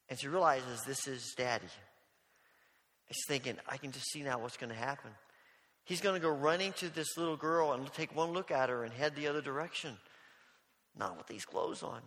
And 0.10 0.20
she 0.20 0.28
realizes 0.28 0.82
this 0.82 1.08
is 1.08 1.34
daddy. 1.38 1.68
She's 3.12 3.26
thinking, 3.28 3.58
I 3.70 3.78
can 3.78 3.92
just 3.92 4.12
see 4.12 4.24
now 4.24 4.40
what's 4.40 4.58
going 4.58 4.72
to 4.72 4.76
happen. 4.76 5.12
He's 5.86 6.02
going 6.02 6.16
to 6.16 6.22
go 6.26 6.30
running 6.30 6.74
to 6.74 6.90
this 6.90 7.18
little 7.18 7.36
girl 7.36 7.74
and 7.74 7.92
take 7.94 8.16
one 8.16 8.32
look 8.32 8.52
at 8.52 8.70
her 8.70 8.84
and 8.84 8.94
head 8.94 9.16
the 9.16 9.28
other 9.28 9.42
direction. 9.42 9.98
Not 10.98 11.18
with 11.18 11.28
these 11.28 11.46
clothes 11.46 11.84
on. 11.84 12.02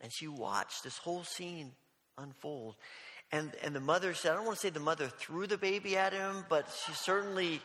And 0.00 0.12
she 0.12 0.26
watched 0.26 0.82
this 0.82 0.98
whole 0.98 1.24
scene 1.24 1.72
unfold. 2.18 2.74
And, 3.30 3.52
and 3.62 3.74
the 3.74 3.80
mother 3.80 4.14
said, 4.14 4.32
I 4.32 4.34
don't 4.34 4.46
want 4.46 4.56
to 4.58 4.62
say 4.62 4.70
the 4.70 4.80
mother 4.80 5.08
threw 5.08 5.46
the 5.46 5.58
baby 5.58 5.96
at 5.96 6.12
him, 6.12 6.44
but 6.48 6.66
she 6.86 6.92
certainly 6.92 7.60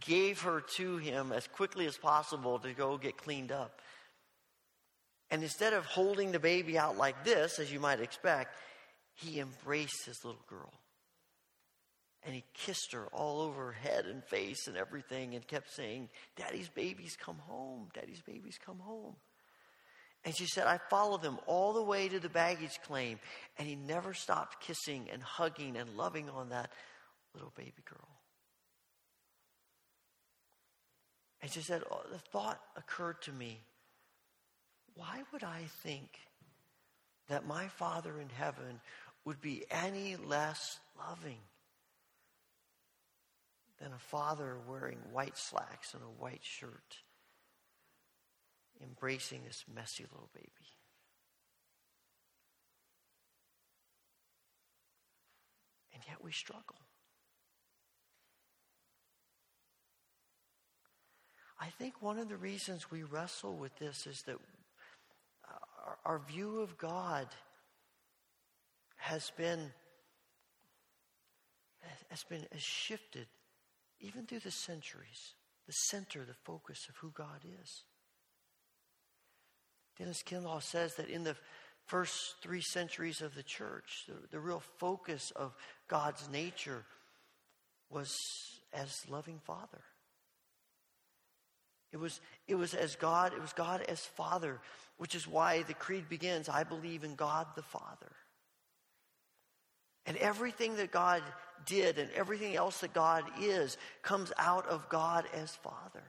gave 0.00 0.42
her 0.42 0.60
to 0.76 0.98
him 0.98 1.32
as 1.32 1.46
quickly 1.46 1.86
as 1.86 1.96
possible 1.96 2.58
to 2.58 2.72
go 2.72 2.98
get 2.98 3.16
cleaned 3.16 3.52
up. 3.52 3.80
And 5.30 5.42
instead 5.42 5.72
of 5.72 5.84
holding 5.84 6.32
the 6.32 6.38
baby 6.38 6.78
out 6.78 6.96
like 6.96 7.24
this, 7.24 7.58
as 7.58 7.72
you 7.72 7.80
might 7.80 8.00
expect, 8.00 8.56
he 9.14 9.40
embraced 9.40 10.06
his 10.06 10.24
little 10.24 10.44
girl. 10.48 10.72
And 12.24 12.34
he 12.34 12.44
kissed 12.52 12.92
her 12.92 13.06
all 13.12 13.40
over 13.40 13.66
her 13.66 13.72
head 13.72 14.06
and 14.06 14.24
face 14.24 14.66
and 14.66 14.76
everything 14.76 15.34
and 15.34 15.46
kept 15.46 15.72
saying, 15.72 16.08
Daddy's 16.36 16.68
babies 16.68 17.16
come 17.16 17.38
home. 17.38 17.88
Daddy's 17.94 18.20
babies 18.20 18.58
come 18.64 18.80
home. 18.80 19.14
And 20.24 20.36
she 20.36 20.46
said, 20.46 20.66
I 20.66 20.78
followed 20.90 21.22
them 21.22 21.38
all 21.46 21.72
the 21.72 21.82
way 21.82 22.08
to 22.08 22.18
the 22.18 22.28
baggage 22.28 22.80
claim. 22.84 23.20
And 23.56 23.68
he 23.68 23.76
never 23.76 24.14
stopped 24.14 24.60
kissing 24.60 25.08
and 25.12 25.22
hugging 25.22 25.76
and 25.76 25.96
loving 25.96 26.28
on 26.28 26.48
that 26.48 26.70
little 27.34 27.52
baby 27.56 27.82
girl. 27.84 28.08
And 31.40 31.50
she 31.50 31.60
said, 31.60 31.82
oh, 31.90 32.02
The 32.10 32.18
thought 32.18 32.60
occurred 32.76 33.22
to 33.22 33.32
me 33.32 33.60
why 34.98 35.22
would 35.32 35.44
I 35.44 35.62
think 35.84 36.18
that 37.28 37.46
my 37.46 37.68
Father 37.68 38.20
in 38.20 38.28
heaven 38.28 38.80
would 39.24 39.40
be 39.40 39.64
any 39.70 40.16
less 40.16 40.80
loving 40.98 41.38
than 43.80 43.92
a 43.92 43.98
father 43.98 44.58
wearing 44.68 44.98
white 45.12 45.38
slacks 45.38 45.94
and 45.94 46.02
a 46.02 46.22
white 46.22 46.42
shirt? 46.42 46.98
embracing 48.82 49.40
this 49.44 49.64
messy 49.72 50.04
little 50.04 50.30
baby. 50.34 50.50
And 55.94 56.02
yet 56.06 56.22
we 56.22 56.32
struggle. 56.32 56.76
I 61.60 61.66
think 61.70 61.94
one 62.00 62.18
of 62.18 62.28
the 62.28 62.36
reasons 62.36 62.90
we 62.90 63.02
wrestle 63.02 63.56
with 63.56 63.76
this 63.78 64.06
is 64.06 64.22
that 64.22 64.36
uh, 64.36 65.52
our, 65.84 65.98
our 66.04 66.18
view 66.20 66.60
of 66.60 66.78
God 66.78 67.26
has 68.96 69.32
been 69.36 69.72
has 72.10 72.24
been 72.24 72.44
has 72.52 72.62
shifted 72.62 73.26
even 74.00 74.26
through 74.26 74.40
the 74.40 74.50
centuries. 74.50 75.34
The 75.66 75.72
center, 75.72 76.24
the 76.24 76.34
focus 76.44 76.86
of 76.88 76.96
who 76.96 77.10
God 77.10 77.40
is. 77.62 77.82
Dennis 79.98 80.22
Kinlaw 80.22 80.62
says 80.62 80.94
that 80.94 81.10
in 81.10 81.24
the 81.24 81.36
first 81.86 82.36
three 82.42 82.60
centuries 82.60 83.20
of 83.20 83.34
the 83.34 83.42
church, 83.42 84.04
the, 84.06 84.14
the 84.30 84.40
real 84.40 84.62
focus 84.78 85.32
of 85.34 85.54
God's 85.88 86.28
nature 86.30 86.84
was 87.90 88.16
as 88.72 89.04
loving 89.08 89.40
Father. 89.44 89.82
It 91.92 91.96
was, 91.96 92.20
it 92.46 92.54
was 92.54 92.74
as 92.74 92.96
God, 92.96 93.32
it 93.32 93.40
was 93.40 93.52
God 93.52 93.82
as 93.88 94.00
Father, 94.00 94.60
which 94.98 95.14
is 95.14 95.26
why 95.26 95.62
the 95.62 95.74
creed 95.74 96.08
begins, 96.08 96.48
I 96.48 96.64
believe 96.64 97.02
in 97.02 97.14
God 97.14 97.46
the 97.56 97.62
Father. 97.62 98.12
And 100.08 100.16
everything 100.16 100.76
that 100.76 100.90
God 100.90 101.22
did 101.66 101.98
and 101.98 102.10
everything 102.12 102.56
else 102.56 102.80
that 102.80 102.94
God 102.94 103.24
is 103.38 103.76
comes 104.02 104.32
out 104.38 104.66
of 104.66 104.88
God 104.88 105.26
as 105.34 105.54
Father. 105.56 106.02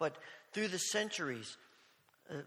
But 0.00 0.16
through 0.52 0.68
the 0.68 0.78
centuries, 0.78 1.56
uh, 2.28 2.38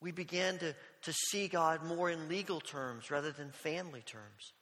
we 0.00 0.10
began 0.10 0.58
to, 0.58 0.74
to 1.02 1.12
see 1.12 1.46
God 1.46 1.84
more 1.84 2.10
in 2.10 2.28
legal 2.28 2.58
terms 2.58 3.12
rather 3.12 3.30
than 3.30 3.52
family 3.52 4.02
terms. 4.04 4.52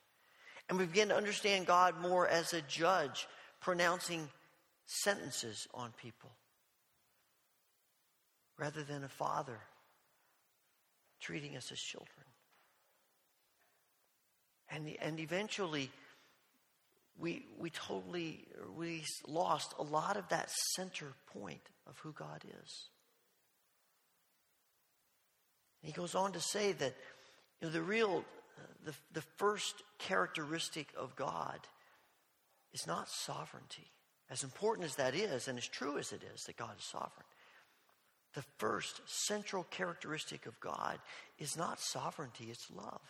And 0.68 0.78
we 0.78 0.84
began 0.84 1.08
to 1.08 1.16
understand 1.16 1.64
God 1.66 1.98
more 1.98 2.28
as 2.28 2.52
a 2.52 2.60
judge 2.60 3.26
pronouncing 3.60 4.28
sentences 4.84 5.66
on 5.72 5.92
people 6.02 6.30
rather 8.58 8.82
than 8.82 9.04
a 9.04 9.08
father 9.08 9.58
treating 11.18 11.56
us 11.56 11.72
as 11.72 11.78
children. 11.78 12.26
And, 14.74 14.96
and 15.00 15.20
eventually, 15.20 15.90
we, 17.18 17.44
we 17.58 17.70
totally 17.70 18.46
we 18.76 19.04
lost 19.26 19.74
a 19.78 19.82
lot 19.82 20.16
of 20.16 20.28
that 20.30 20.50
center 20.74 21.12
point 21.32 21.60
of 21.86 21.98
who 21.98 22.12
God 22.12 22.42
is. 22.62 22.88
He 25.82 25.92
goes 25.92 26.14
on 26.14 26.32
to 26.32 26.40
say 26.40 26.72
that 26.72 26.94
you 27.60 27.68
know, 27.68 27.72
the 27.72 27.82
real, 27.82 28.24
the, 28.84 28.94
the 29.12 29.22
first 29.36 29.82
characteristic 29.98 30.88
of 30.96 31.14
God 31.16 31.58
is 32.72 32.86
not 32.86 33.08
sovereignty. 33.08 33.90
As 34.30 34.44
important 34.44 34.86
as 34.86 34.96
that 34.96 35.14
is, 35.14 35.48
and 35.48 35.58
as 35.58 35.66
true 35.66 35.98
as 35.98 36.12
it 36.12 36.22
is 36.34 36.44
that 36.44 36.56
God 36.56 36.78
is 36.78 36.84
sovereign, 36.84 37.26
the 38.34 38.44
first 38.56 39.02
central 39.04 39.64
characteristic 39.64 40.46
of 40.46 40.58
God 40.60 40.98
is 41.38 41.56
not 41.56 41.78
sovereignty, 41.80 42.46
it's 42.50 42.70
love. 42.70 43.00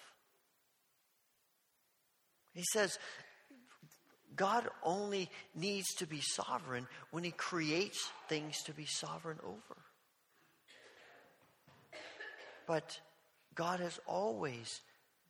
He 2.54 2.64
says 2.72 2.98
God 4.34 4.68
only 4.82 5.30
needs 5.54 5.94
to 5.94 6.06
be 6.06 6.20
sovereign 6.20 6.86
when 7.10 7.24
He 7.24 7.32
creates 7.32 8.10
things 8.28 8.62
to 8.64 8.72
be 8.72 8.86
sovereign 8.86 9.38
over. 9.44 9.76
But 12.66 12.98
God 13.54 13.80
has 13.80 13.98
always 14.06 14.80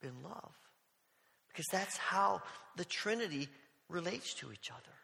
been 0.01 0.23
love 0.23 0.53
because 1.49 1.67
that's 1.73 1.97
how 1.97 2.43
the 2.77 2.85
Trinity 2.85 3.49
relates 3.89 4.35
to 4.35 4.53
each 4.53 4.71
other 4.71 4.97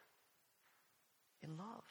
in 1.43 1.57
love. 1.57 1.83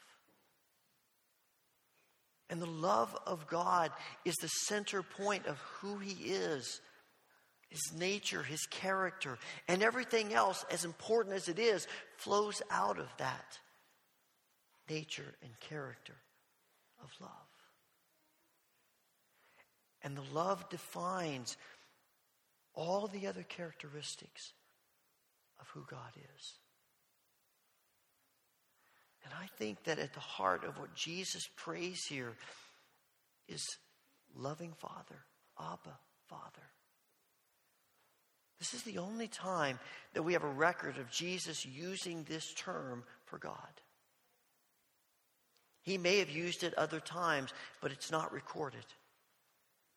And 2.50 2.62
the 2.62 2.66
love 2.66 3.14
of 3.26 3.46
God 3.46 3.90
is 4.24 4.34
the 4.36 4.48
center 4.48 5.02
point 5.02 5.46
of 5.46 5.58
who 5.58 5.98
He 5.98 6.30
is 6.30 6.80
his 7.68 7.92
nature, 7.96 8.42
his 8.42 8.66
character, 8.66 9.38
and 9.66 9.82
everything 9.82 10.32
else, 10.32 10.64
as 10.70 10.84
important 10.84 11.36
as 11.36 11.48
it 11.48 11.58
is, 11.58 11.86
flows 12.16 12.62
out 12.70 12.98
of 12.98 13.08
that 13.18 13.58
nature 14.88 15.34
and 15.42 15.50
character 15.60 16.14
of 17.02 17.10
love. 17.20 17.30
And 20.02 20.16
the 20.16 20.32
love 20.32 20.68
defines 20.70 21.56
all 22.74 23.08
the 23.08 23.26
other 23.26 23.42
characteristics 23.42 24.52
of 25.60 25.68
who 25.68 25.84
God 25.90 26.12
is. 26.16 26.54
And 29.24 29.34
I 29.34 29.48
think 29.58 29.84
that 29.84 29.98
at 29.98 30.14
the 30.14 30.20
heart 30.20 30.64
of 30.64 30.78
what 30.78 30.94
Jesus 30.94 31.48
prays 31.56 32.04
here 32.04 32.32
is 33.48 33.66
loving 34.34 34.72
Father, 34.78 35.24
Abba, 35.60 35.98
Father. 36.28 36.70
This 38.58 38.74
is 38.74 38.82
the 38.82 38.98
only 38.98 39.28
time 39.28 39.78
that 40.14 40.22
we 40.22 40.32
have 40.32 40.44
a 40.44 40.48
record 40.48 40.98
of 40.98 41.10
Jesus 41.10 41.64
using 41.64 42.24
this 42.24 42.52
term 42.54 43.04
for 43.24 43.38
God. 43.38 43.56
He 45.82 45.96
may 45.96 46.18
have 46.18 46.30
used 46.30 46.64
it 46.64 46.74
other 46.74 47.00
times, 47.00 47.52
but 47.80 47.92
it's 47.92 48.10
not 48.10 48.32
recorded. 48.32 48.84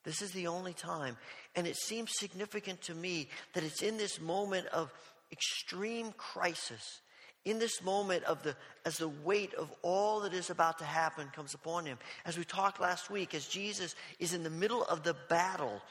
This 0.03 0.21
is 0.21 0.31
the 0.31 0.47
only 0.47 0.73
time. 0.73 1.17
And 1.55 1.67
it 1.67 1.75
seems 1.75 2.11
significant 2.13 2.81
to 2.83 2.95
me 2.95 3.29
that 3.53 3.63
it's 3.63 3.81
in 3.81 3.97
this 3.97 4.19
moment 4.19 4.67
of 4.67 4.91
extreme 5.31 6.13
crisis, 6.17 7.01
in 7.45 7.59
this 7.59 7.81
moment 7.83 8.23
of 8.25 8.43
the 8.43 8.55
as 8.85 8.97
the 8.97 9.09
weight 9.09 9.53
of 9.55 9.71
all 9.81 10.21
that 10.21 10.33
is 10.33 10.49
about 10.49 10.79
to 10.79 10.85
happen 10.85 11.27
comes 11.35 11.53
upon 11.53 11.85
him. 11.85 11.97
As 12.25 12.37
we 12.37 12.43
talked 12.43 12.79
last 12.79 13.09
week, 13.09 13.33
as 13.33 13.47
Jesus 13.47 13.95
is 14.19 14.33
in 14.33 14.43
the 14.43 14.49
middle 14.49 14.83
of 14.85 15.03
the 15.03 15.15
battle 15.29 15.81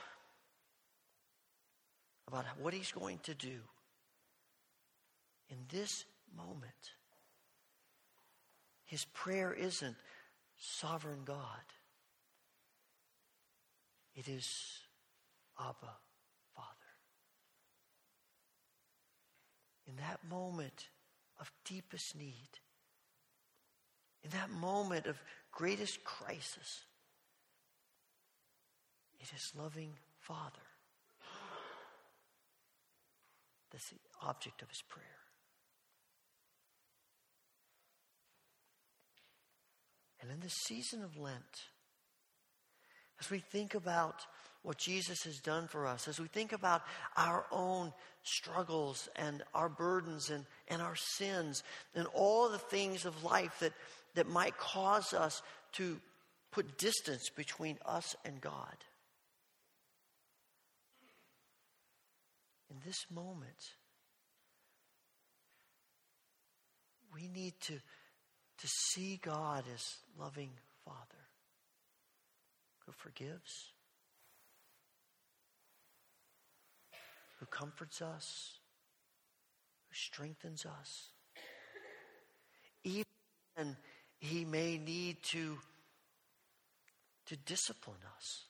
about 2.31 2.45
what 2.61 2.73
he's 2.73 2.93
going 2.93 3.19
to 3.25 3.35
do 3.35 3.59
in 5.49 5.57
this 5.69 6.05
moment. 6.37 6.95
His 8.85 9.05
prayer 9.07 9.53
isn't 9.53 9.97
sovereign 10.57 11.23
God. 11.25 11.65
It 14.15 14.29
is 14.29 14.79
Abba, 15.59 15.97
Father. 16.55 16.69
In 19.89 19.97
that 19.97 20.21
moment 20.31 20.89
of 21.41 21.51
deepest 21.65 22.17
need, 22.17 22.61
in 24.23 24.31
that 24.31 24.51
moment 24.51 25.07
of 25.07 25.21
greatest 25.51 26.05
crisis, 26.05 26.85
it 29.19 29.33
is 29.35 29.53
loving 29.59 29.95
Father 30.21 30.70
that's 33.71 33.91
the 33.91 33.97
object 34.23 34.63
of 34.63 34.69
his 34.69 34.83
prayer. 34.89 35.07
And 40.21 40.31
in 40.31 40.41
the 40.41 40.51
season 40.51 41.03
of 41.03 41.17
Lent, 41.19 41.65
as 43.21 43.31
we 43.31 43.39
think 43.39 43.75
about 43.75 44.27
what 44.63 44.77
Jesus 44.77 45.23
has 45.25 45.39
done 45.39 45.67
for 45.69 45.87
us, 45.87 46.09
as 46.09 46.21
we 46.21 46.27
think 46.27 46.53
about 46.53 46.83
our 47.17 47.47
own 47.51 47.93
struggles 48.23 49.09
and 49.17 49.43
our 49.55 49.69
burdens 49.69 50.29
and, 50.31 50.45
and 50.69 50.83
our 50.83 50.97
sins 50.97 51.63
and 51.95 52.07
all 52.13 52.51
the 52.51 52.59
things 52.59 53.07
of 53.07 53.25
life 53.25 53.59
that, 53.61 53.73
that 54.15 54.29
might 54.29 54.57
cause 54.59 55.15
us 55.15 55.43
to 55.73 55.99
put 56.51 56.77
distance 56.79 57.31
between 57.31 57.79
us 57.87 58.15
and 58.25 58.41
God. 58.41 58.77
In 62.71 62.77
this 62.87 63.07
moment, 63.13 63.75
we 67.13 67.27
need 67.27 67.55
to, 67.63 67.75
to 67.75 68.67
see 68.67 69.19
God 69.21 69.65
as 69.75 69.97
loving 70.19 70.51
Father 70.85 71.27
who 72.87 72.93
forgives, 72.93 73.73
who 77.41 77.47
comforts 77.47 78.01
us, 78.01 78.59
who 79.89 79.95
strengthens 79.95 80.65
us. 80.65 81.09
Even 82.85 83.77
he 84.21 84.45
may 84.45 84.79
need 84.79 85.23
to, 85.23 85.59
to 87.27 87.37
discipline 87.37 87.97
us. 88.17 88.45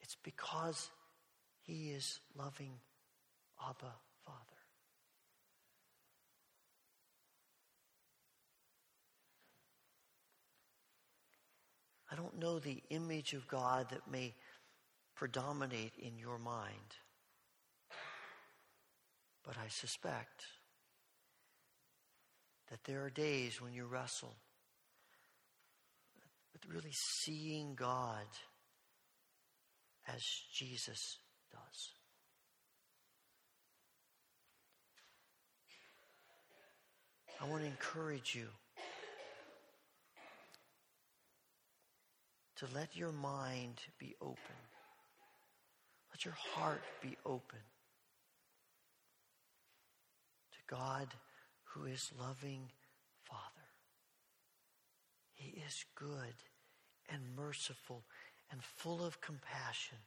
It's 0.00 0.16
because 0.22 0.90
he 1.68 1.90
is 1.90 2.20
loving 2.34 2.72
Abba, 3.60 3.92
Father. 4.24 4.38
I 12.10 12.16
don't 12.16 12.38
know 12.38 12.58
the 12.58 12.82
image 12.88 13.34
of 13.34 13.46
God 13.46 13.90
that 13.90 14.10
may 14.10 14.34
predominate 15.14 15.92
in 15.98 16.16
your 16.16 16.38
mind, 16.38 16.96
but 19.44 19.56
I 19.62 19.68
suspect 19.68 20.46
that 22.70 22.82
there 22.84 23.04
are 23.04 23.10
days 23.10 23.60
when 23.60 23.74
you 23.74 23.84
wrestle 23.84 24.36
with 26.54 26.64
really 26.74 26.92
seeing 26.92 27.74
God 27.74 28.24
as 30.06 30.22
Jesus 30.50 31.18
does. 31.52 31.90
I 37.40 37.44
want 37.48 37.62
to 37.62 37.68
encourage 37.68 38.34
you 38.34 38.48
to 42.56 42.66
let 42.74 42.96
your 42.96 43.12
mind 43.12 43.80
be 43.98 44.16
open. 44.20 44.58
Let 46.10 46.24
your 46.24 46.34
heart 46.34 46.82
be 47.00 47.16
open 47.24 47.60
to 50.50 50.58
God 50.74 51.06
who 51.62 51.84
is 51.84 52.10
loving 52.18 52.70
Father. 53.22 53.42
He 55.34 55.60
is 55.60 55.84
good 55.94 56.34
and 57.08 57.20
merciful 57.36 58.02
and 58.50 58.62
full 58.64 59.04
of 59.04 59.20
compassion 59.20 59.98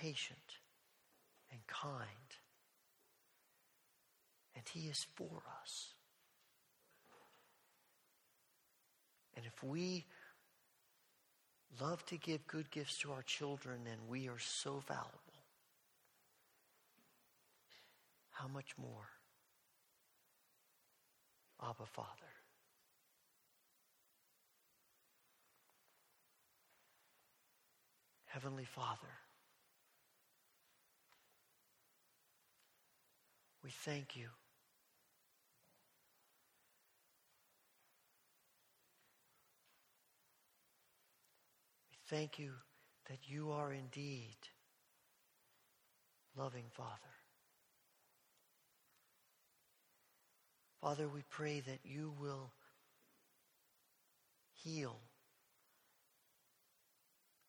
patient 0.00 0.58
and 1.50 1.60
kind. 1.66 2.06
And 4.54 4.64
He 4.68 4.88
is 4.88 5.06
for 5.14 5.42
us. 5.62 5.94
And 9.36 9.46
if 9.46 9.62
we 9.62 10.04
love 11.80 12.04
to 12.06 12.16
give 12.16 12.46
good 12.46 12.70
gifts 12.70 12.98
to 12.98 13.12
our 13.12 13.22
children, 13.22 13.80
then 13.84 13.98
we 14.08 14.28
are 14.28 14.38
so 14.38 14.82
valuable. 14.86 15.12
How 18.30 18.48
much 18.48 18.74
more? 18.76 19.08
Abba, 21.62 21.86
Father. 21.86 22.08
Heavenly 28.26 28.64
Father. 28.64 29.27
We 33.68 33.72
thank 33.72 34.16
you. 34.16 34.28
We 41.90 41.98
thank 42.08 42.38
you 42.38 42.52
that 43.10 43.18
you 43.26 43.50
are 43.50 43.70
indeed 43.70 44.38
loving 46.34 46.64
Father. 46.70 46.88
Father, 50.80 51.06
we 51.06 51.20
pray 51.28 51.60
that 51.60 51.80
you 51.84 52.14
will 52.18 52.52
heal 54.50 54.96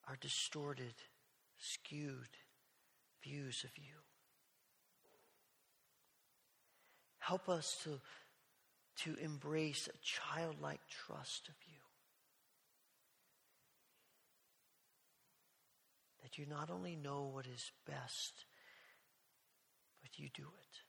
our 0.06 0.18
distorted, 0.20 0.96
skewed 1.56 2.36
views 3.22 3.64
of 3.64 3.70
you. 3.78 4.09
Help 7.20 7.48
us 7.48 7.78
to, 7.84 8.00
to 9.04 9.14
embrace 9.22 9.88
a 9.88 9.96
childlike 10.02 10.80
trust 11.06 11.48
of 11.48 11.54
you. 11.66 11.78
That 16.22 16.38
you 16.38 16.46
not 16.46 16.70
only 16.70 16.96
know 16.96 17.30
what 17.32 17.46
is 17.46 17.70
best, 17.86 18.44
but 20.02 20.18
you 20.18 20.28
do 20.34 20.42
it. 20.42 20.80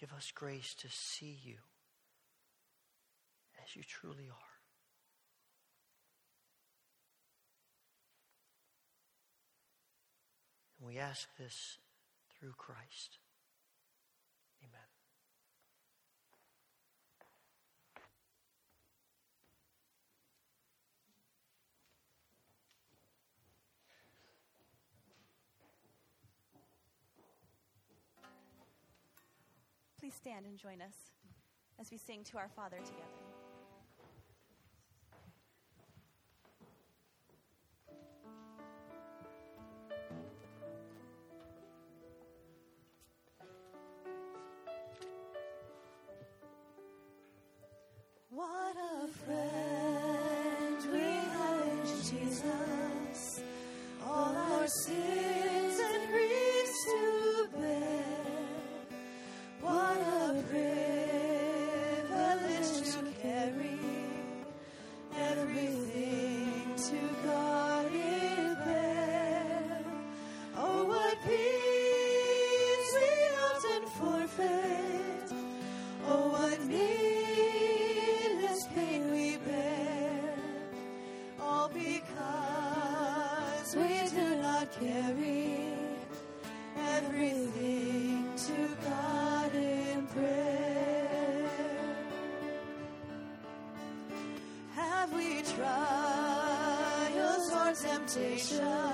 Give 0.00 0.12
us 0.12 0.32
grace 0.32 0.74
to 0.74 0.88
see 0.88 1.38
you 1.44 1.56
as 3.64 3.74
you 3.74 3.82
truly 3.82 4.28
are. 4.30 4.48
And 10.77 10.77
we 10.88 10.98
ask 10.98 11.28
this 11.38 11.78
through 12.38 12.54
Christ. 12.56 13.18
Amen. 14.62 14.80
Please 30.00 30.14
stand 30.14 30.46
and 30.46 30.56
join 30.56 30.80
us 30.80 30.94
as 31.78 31.90
we 31.90 31.98
sing 31.98 32.24
to 32.24 32.38
our 32.38 32.48
Father 32.48 32.78
together. 32.78 33.37
What 48.38 48.76
a 48.76 49.08
friend 49.26 50.78
we 50.92 51.00
have 51.00 51.60
in 51.72 51.82
Jesus, 52.08 53.42
all 54.06 54.36
our 54.36 54.68
sins 54.68 55.27
carry 84.80 85.74
everything 86.76 88.32
to 88.36 88.76
God 88.84 89.54
in 89.54 90.06
prayer. 90.08 91.50
Have 94.74 95.12
we 95.12 95.42
trials 95.42 96.72
or 97.52 97.72
temptations? 97.74 98.87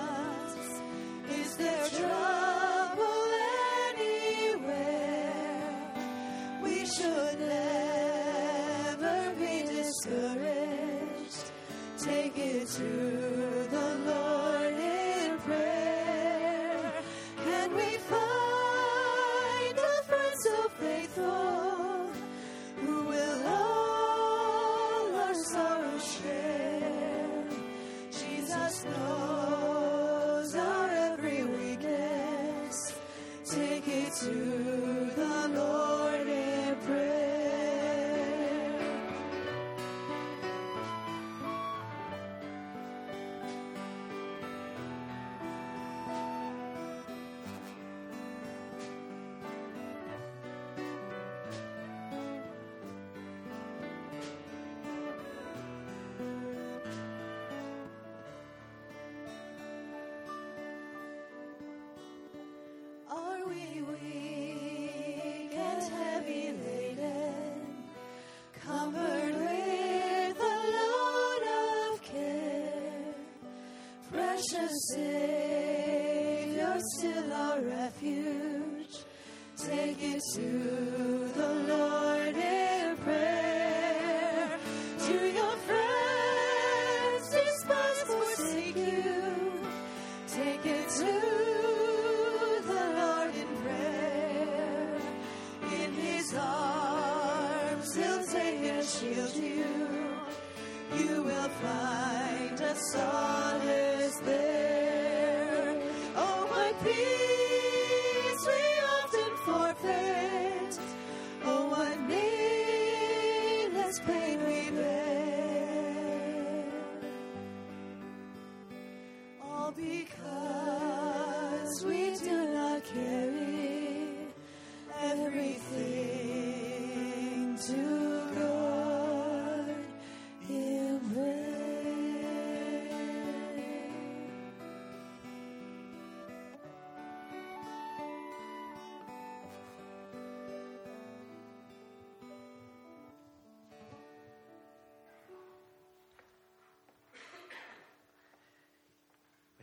Precious 74.46 74.88
Savior, 74.88 75.33